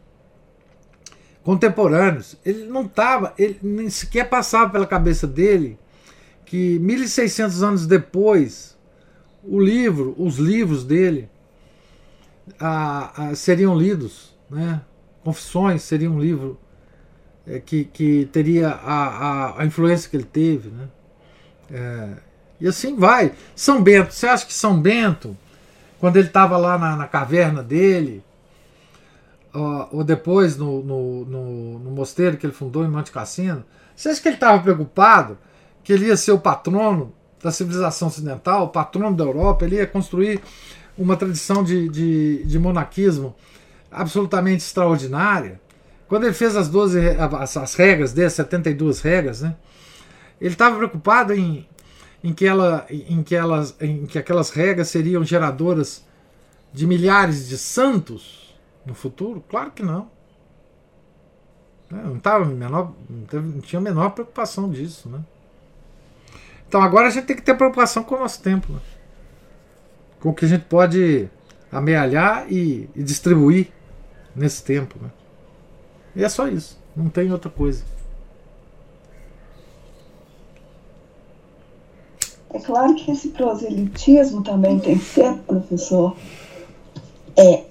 [1.45, 2.37] contemporâneos.
[2.45, 5.79] Ele não estava, ele nem sequer passava pela cabeça dele
[6.45, 8.77] que 1600 anos depois
[9.45, 11.31] o livro, os livros dele
[13.37, 14.81] seriam lidos, né?
[15.23, 16.59] Confissões seria um livro
[17.47, 20.89] é, que, que teria a, a, a, influência que ele teve, né?
[21.71, 22.09] É,
[22.61, 23.33] e assim vai.
[23.55, 25.37] São Bento, você acha que São Bento,
[25.99, 28.23] quando ele estava lá na, na caverna dele,
[29.91, 33.65] ou depois no, no, no, no, mosteiro que ele fundou em Monte Cassino,
[33.97, 35.39] você acha que ele estava preocupado
[35.83, 37.13] que ele ia ser o patrono
[37.43, 40.41] da civilização ocidental, o patrono da Europa, ele ia construir
[40.97, 43.35] uma tradição de, de, de monarquismo
[43.91, 45.61] absolutamente extraordinária?
[46.09, 49.55] Quando ele fez as 12 as, as regras dele, 72 regras, né?
[50.41, 51.67] Ele estava preocupado em,
[52.23, 56.07] em, que ela, em, que elas, em que aquelas regras seriam geradoras
[56.73, 59.43] de milhares de santos no futuro?
[59.49, 60.11] Claro que não.
[61.91, 65.09] Né, não, tava menor, não, teve, não tinha a menor preocupação disso.
[65.09, 65.21] Né?
[66.69, 68.73] Então agora a gente tem que ter preocupação com o nosso tempo.
[68.73, 68.81] Né?
[70.21, 71.29] Com o que a gente pode
[71.71, 73.69] amealhar e, e distribuir
[74.35, 74.99] nesse tempo.
[75.01, 75.11] Né?
[76.17, 77.85] E é só isso, não tem outra coisa.
[82.51, 86.17] É claro que esse proselitismo também tem que ser, professor,
[87.37, 87.65] é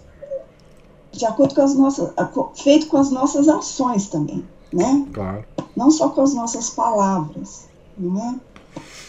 [1.12, 2.14] de acordo com as nossas,
[2.56, 5.08] feito com as nossas ações também, né?
[5.12, 5.44] Claro.
[5.76, 7.68] Não só com as nossas palavras,
[7.98, 8.36] não é?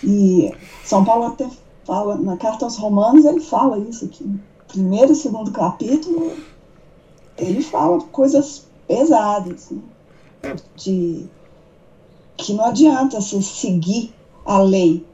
[0.02, 0.54] E
[0.84, 1.48] São Paulo até
[1.84, 4.40] fala, na carta aos Romanos, ele fala isso aqui.
[4.68, 6.32] Primeiro e segundo capítulo,
[7.36, 9.82] ele fala coisas pesadas, né?
[10.42, 10.56] É.
[10.76, 11.26] De
[12.36, 14.14] que não adianta você seguir
[14.46, 15.04] a lei,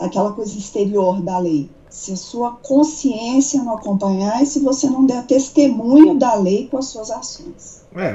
[0.00, 1.70] aquela coisa exterior da lei.
[1.88, 6.78] Se a sua consciência não acompanhar e se você não der testemunho da lei com
[6.78, 7.84] as suas ações.
[7.94, 8.14] É.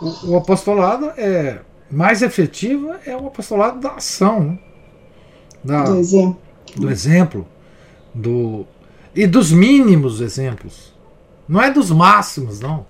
[0.00, 1.60] O, o apostolado é
[1.90, 4.40] mais efetivo é o apostolado da ação.
[4.40, 4.58] Né?
[5.64, 6.38] Da, do exemplo.
[6.76, 7.46] Do exemplo.
[8.14, 8.66] Do,
[9.14, 10.94] e dos mínimos exemplos.
[11.48, 12.86] Não é dos máximos, não.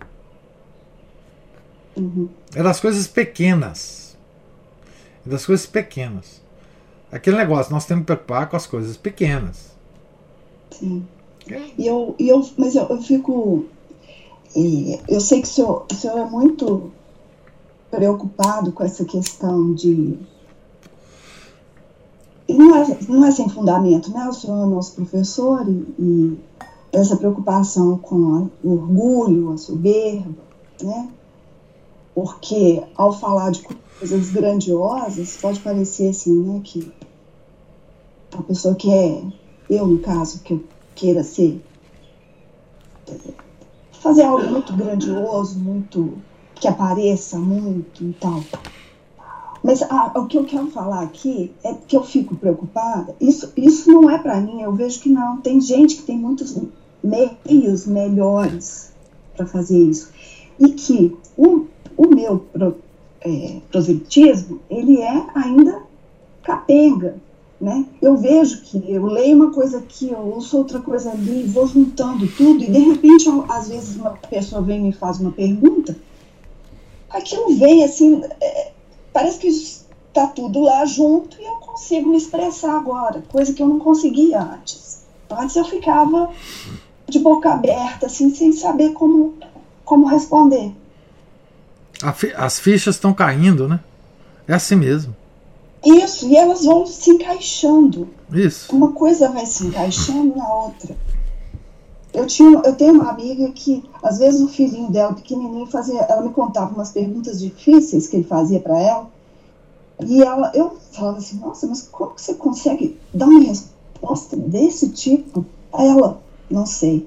[1.96, 2.28] Uhum.
[2.54, 4.16] É das coisas pequenas.
[5.26, 6.42] É das coisas pequenas.
[7.16, 9.70] Aquele negócio, nós temos que preocupar com as coisas pequenas.
[10.70, 11.06] Sim.
[11.78, 13.64] E eu, e eu, mas eu, eu fico.
[15.08, 16.92] Eu sei que o senhor, o senhor é muito
[17.90, 20.18] preocupado com essa questão de
[22.48, 24.28] não é, não é sem fundamento, né?
[24.28, 26.38] O senhor é nosso professor e, e
[26.92, 30.34] essa preocupação com o orgulho, a soberba,
[30.82, 31.08] né?
[32.14, 33.62] Porque ao falar de
[33.98, 36.60] coisas grandiosas, pode parecer assim, né?
[36.62, 36.92] Que
[38.38, 39.22] a pessoa que é,
[39.68, 40.64] eu no caso, que eu
[40.94, 41.60] queira ser,
[44.00, 46.14] fazer algo muito grandioso, muito
[46.54, 48.42] que apareça muito e tal.
[49.62, 53.16] Mas ah, o que eu quero falar aqui é que eu fico preocupada.
[53.20, 55.38] Isso, isso não é para mim, eu vejo que não.
[55.38, 56.56] Tem gente que tem muitos
[57.02, 58.92] meios melhores
[59.36, 60.10] para fazer isso.
[60.58, 61.66] E que o,
[61.96, 62.76] o meu pro,
[63.20, 65.82] é, proselitismo, ele é ainda
[66.42, 67.16] capenga.
[67.58, 67.86] Né?
[68.02, 72.28] Eu vejo que eu leio uma coisa aqui, eu ouço outra coisa ali, vou juntando
[72.28, 75.96] tudo, e de repente, às vezes, uma pessoa vem e me faz uma pergunta,
[77.08, 78.22] aquilo vem assim.
[78.40, 78.72] É,
[79.10, 83.68] parece que está tudo lá junto e eu consigo me expressar agora, coisa que eu
[83.68, 85.04] não conseguia antes.
[85.30, 86.30] Antes eu ficava
[87.08, 89.34] de boca aberta, assim, sem saber como,
[89.84, 90.72] como responder.
[92.36, 93.80] As fichas estão caindo, né?
[94.46, 95.16] É assim mesmo.
[95.86, 98.08] Isso, e elas vão se encaixando.
[98.32, 98.74] Isso.
[98.74, 100.96] Uma coisa vai se encaixando na outra.
[102.12, 106.22] Eu, tinha, eu tenho uma amiga que, às vezes, o filhinho dela, pequenininho, fazia, ela
[106.22, 109.10] me contava umas perguntas difíceis que ele fazia para ela.
[110.04, 114.88] E ela, eu falava assim: Nossa, mas como que você consegue dar uma resposta desse
[114.90, 115.46] tipo?
[115.72, 116.20] Aí ela,
[116.50, 117.06] não sei.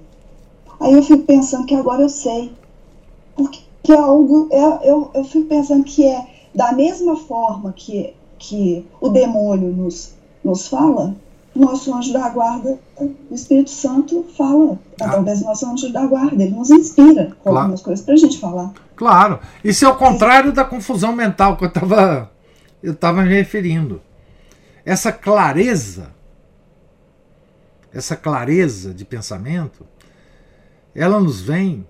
[0.80, 2.54] Aí eu fico pensando que agora eu sei.
[3.36, 3.62] Porque
[3.92, 9.10] é algo, é, eu, eu fico pensando que é da mesma forma que, que o
[9.10, 11.16] demônio nos, nos fala,
[11.56, 16.56] nosso anjo da guarda, o Espírito Santo fala através do nosso anjo da guarda, ele
[16.56, 17.58] nos inspira com claro.
[17.60, 18.74] algumas coisas para a gente falar.
[18.96, 22.32] Claro, isso é o contrário da confusão mental que eu estava
[22.82, 24.02] eu tava me referindo.
[24.86, 26.12] Essa clareza,
[27.94, 29.86] essa clareza de pensamento,
[30.96, 31.86] ela nos vem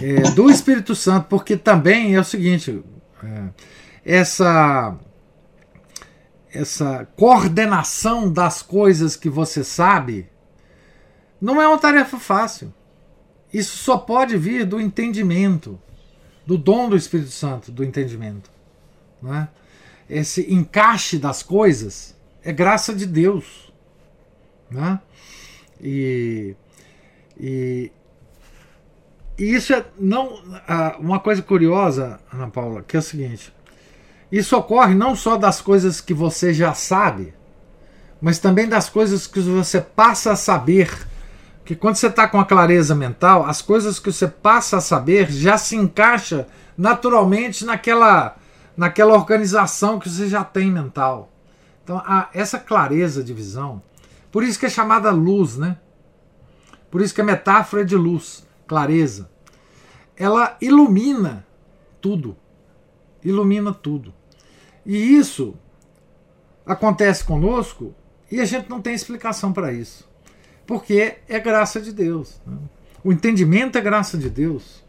[0.00, 2.82] é, do Espírito Santo, porque também é o seguinte,
[3.22, 3.44] é,
[4.04, 4.96] essa
[6.52, 10.28] essa coordenação das coisas que você sabe
[11.40, 12.72] não é uma tarefa fácil.
[13.52, 15.78] Isso só pode vir do entendimento,
[16.46, 18.50] do dom do Espírito Santo, do entendimento.
[19.20, 19.48] Né?
[20.08, 23.72] Esse encaixe das coisas é graça de Deus.
[24.70, 25.00] Né?
[25.80, 26.54] E,
[27.38, 27.90] e,
[29.38, 30.42] e isso é não
[30.98, 33.52] uma coisa curiosa, Ana Paula, que é o seguinte:
[34.32, 37.34] isso ocorre não só das coisas que você já sabe,
[38.18, 41.06] mas também das coisas que você passa a saber.
[41.66, 45.30] Que quando você está com a clareza mental, as coisas que você passa a saber
[45.30, 46.48] já se encaixa
[46.78, 48.36] naturalmente naquela,
[48.74, 51.30] naquela organização que você já tem mental.
[51.84, 52.02] Então,
[52.32, 53.82] essa clareza de visão,
[54.30, 55.76] por isso que é chamada luz, né?
[56.90, 59.30] Por isso que a metáfora é de luz, clareza.
[60.16, 61.46] Ela ilumina
[62.00, 62.36] tudo.
[63.22, 64.14] Ilumina tudo.
[64.84, 65.54] E isso
[66.66, 67.94] acontece conosco
[68.30, 70.08] e a gente não tem explicação para isso.
[70.66, 72.40] Porque é graça de Deus.
[72.46, 72.56] Né?
[73.04, 74.82] O entendimento é graça de Deus.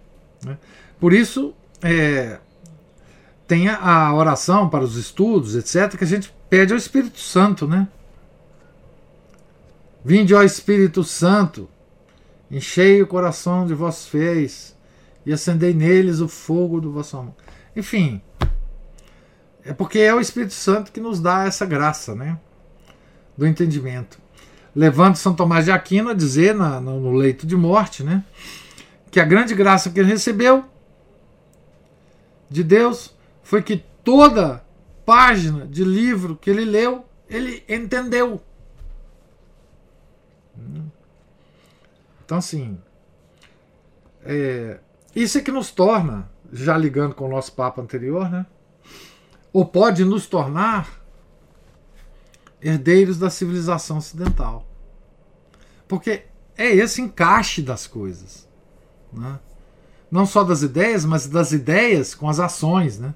[0.43, 0.57] Né?
[0.99, 2.39] Por isso, é,
[3.47, 7.87] tem a oração para os estudos, etc., que a gente pede ao Espírito Santo, né?
[10.05, 11.67] Vinde ao Espírito Santo
[12.53, 14.75] Enchei o coração de vossos fiéis
[15.25, 17.33] e acendei neles o fogo do vosso amor.
[17.75, 18.21] Enfim,
[19.65, 22.39] é porque é o Espírito Santo que nos dá essa graça, né?
[23.37, 24.19] Do entendimento.
[24.75, 28.23] Levando São Tomás de Aquino a dizer na, no leito de morte, né?
[29.09, 30.65] Que a grande graça que ele recebeu
[32.49, 34.63] de Deus foi que toda
[35.05, 38.41] página de livro que ele leu, ele entendeu.
[42.25, 42.77] Então, assim,
[44.23, 44.79] é,
[45.15, 48.45] isso é que nos torna, já ligando com o nosso papo anterior, né?
[49.53, 51.01] Ou pode nos tornar
[52.61, 54.65] herdeiros da civilização ocidental.
[55.87, 56.23] Porque
[56.57, 58.47] é esse encaixe das coisas.
[59.11, 59.39] Né?
[60.09, 63.13] Não só das ideias, mas das ideias com as ações, né?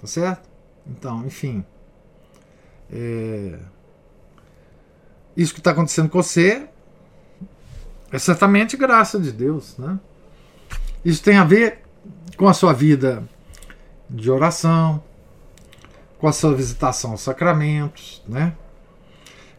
[0.00, 0.48] Tá certo?
[0.86, 1.64] Então, enfim.
[2.90, 3.58] É...
[5.36, 6.68] Isso que está acontecendo com você
[8.10, 9.98] é certamente graça de Deus, né?
[11.04, 11.82] Isso tem a ver
[12.36, 13.26] com a sua vida
[14.10, 15.02] de oração,
[16.18, 18.54] com a sua visitação aos sacramentos, né?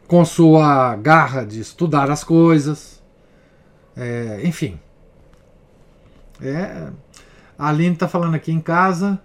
[0.08, 3.02] com sua garra de estudar as coisas,
[3.96, 4.78] é, enfim.
[6.42, 6.92] É,
[7.58, 9.20] a Aline está falando aqui em casa,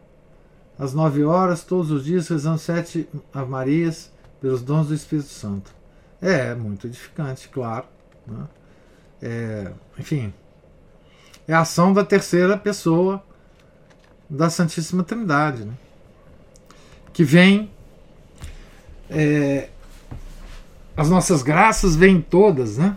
[0.79, 3.09] às nove horas, todos os dias, rezando sete
[3.49, 5.75] Marias pelos dons do Espírito Santo.
[6.23, 7.87] É, muito edificante, claro.
[8.27, 8.45] Né?
[9.21, 10.33] É, enfim,
[11.49, 13.23] é a ação da terceira pessoa
[14.29, 15.75] da Santíssima Trindade, né?
[17.17, 17.71] que vem.
[19.09, 19.71] É,
[20.95, 22.95] as nossas graças vêm todas, né?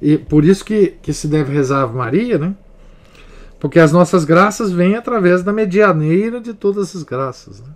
[0.00, 2.54] E por isso que, que se deve rezar a Ave Maria, né?
[3.58, 7.60] Porque as nossas graças vêm através da medianeira de todas as graças.
[7.60, 7.68] Né?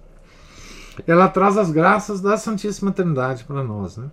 [1.06, 4.10] Ela traz as graças da Santíssima Trindade para nós, né?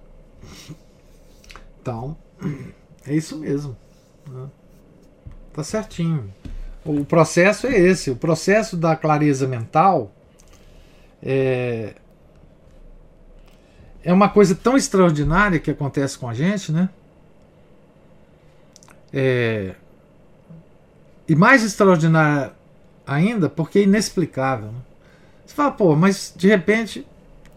[1.80, 2.18] Então,
[3.06, 3.77] é isso mesmo.
[4.27, 4.48] Né?
[5.53, 6.34] Tá certinho.
[6.86, 8.12] O processo é esse.
[8.12, 10.14] O processo da clareza mental
[11.22, 11.95] é,
[14.03, 16.90] é uma coisa tão extraordinária que acontece com a gente, né?
[19.12, 19.74] É,
[21.28, 22.53] e mais extraordinária
[23.07, 24.68] ainda porque é inexplicável.
[24.68, 24.80] Né?
[25.45, 27.07] Você fala, pô, mas de repente,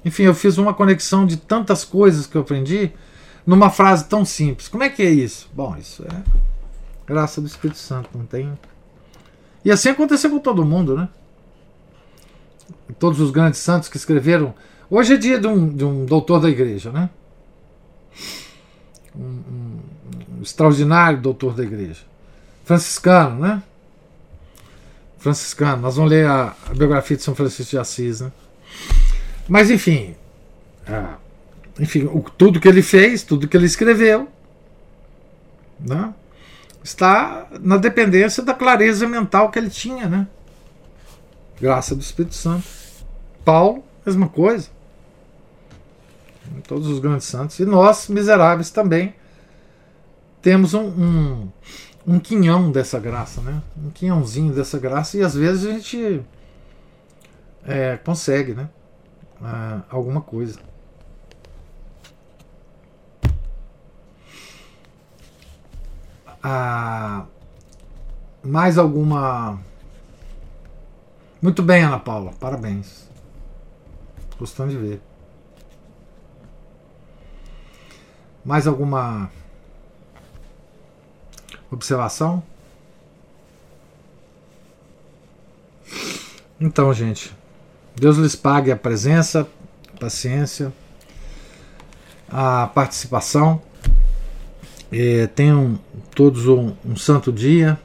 [0.04, 2.92] enfim, eu fiz uma conexão de tantas coisas que eu aprendi
[3.46, 4.68] numa frase tão simples.
[4.68, 5.50] Como é que é isso?
[5.52, 6.48] Bom, isso é
[7.06, 8.52] graça do Espírito Santo, não tem.
[9.64, 11.08] E assim aconteceu com todo mundo, né?
[12.98, 14.54] Todos os grandes santos que escreveram.
[14.90, 17.10] Hoje é dia de um, de um doutor da igreja, né?
[19.14, 19.80] Um, um,
[20.38, 22.02] um extraordinário doutor da igreja.
[22.64, 23.62] Franciscano, né?
[25.18, 25.82] Franciscano.
[25.82, 28.32] Nós vamos ler a, a biografia de São Francisco de Assis, né?
[29.48, 30.14] Mas enfim.
[30.86, 31.16] Ah,
[31.78, 34.28] enfim, o, tudo que ele fez, tudo que ele escreveu,
[35.78, 36.12] né,
[36.88, 40.26] está na dependência da clareza mental que ele tinha, né?
[41.60, 42.66] Graça do Espírito Santo.
[43.44, 44.68] Paulo, mesma coisa.
[46.66, 47.58] Todos os grandes santos.
[47.58, 49.14] E nós, miseráveis, também
[50.40, 51.48] temos um, um,
[52.06, 53.62] um quinhão dessa graça, né?
[53.76, 56.22] Um quinhãozinho dessa graça, e às vezes a gente
[57.66, 58.68] é, consegue, né?
[59.42, 60.58] Ah, alguma coisa.
[68.42, 69.58] Mais alguma.
[71.40, 73.08] Muito bem, Ana Paula, parabéns.
[74.38, 75.02] Gostando de ver.
[78.44, 79.30] Mais alguma
[81.70, 82.42] observação?
[86.60, 87.36] Então, gente,
[87.94, 89.46] Deus lhes pague a presença,
[89.94, 90.72] a paciência,
[92.28, 93.62] a participação.
[94.90, 95.78] E tenham
[96.14, 97.78] todos um, um santo dia.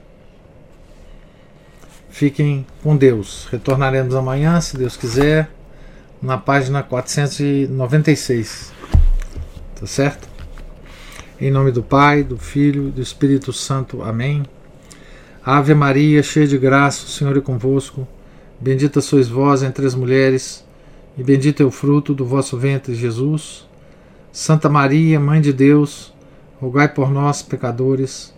[2.10, 3.48] Fiquem com Deus.
[3.52, 5.50] Retornaremos amanhã, se Deus quiser,
[6.22, 8.72] na página 496.
[9.80, 10.30] Tá certo?
[11.42, 14.02] Em nome do Pai, do Filho e do Espírito Santo.
[14.02, 14.44] Amém.
[15.46, 18.08] Ave Maria, cheia de graça, o Senhor é convosco.
[18.62, 20.64] Bendita sois vós entre as mulheres,
[21.18, 23.68] e bendito é o fruto do vosso ventre, Jesus.
[24.32, 26.13] Santa Maria, Mãe de Deus,
[26.60, 28.34] rogai por nós, pecadores,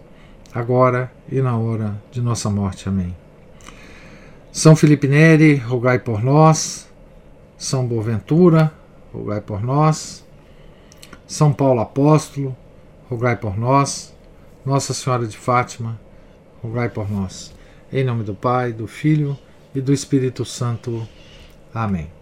[0.54, 2.88] agora e na hora de nossa morte.
[2.88, 3.16] Amém.
[4.52, 6.88] São Felipe Neri, rogai por nós.
[7.58, 8.72] São Boaventura,
[9.14, 10.26] rogai por nós.
[11.28, 12.56] São Paulo Apóstolo,
[13.10, 14.14] rogai por nós.
[14.66, 16.00] Nossa Senhora de Fátima,
[16.64, 17.54] rogai por nós.
[17.92, 19.38] Em nome do Pai, do Filho
[19.74, 21.08] e do Espírito Santo.
[21.74, 22.15] Amém.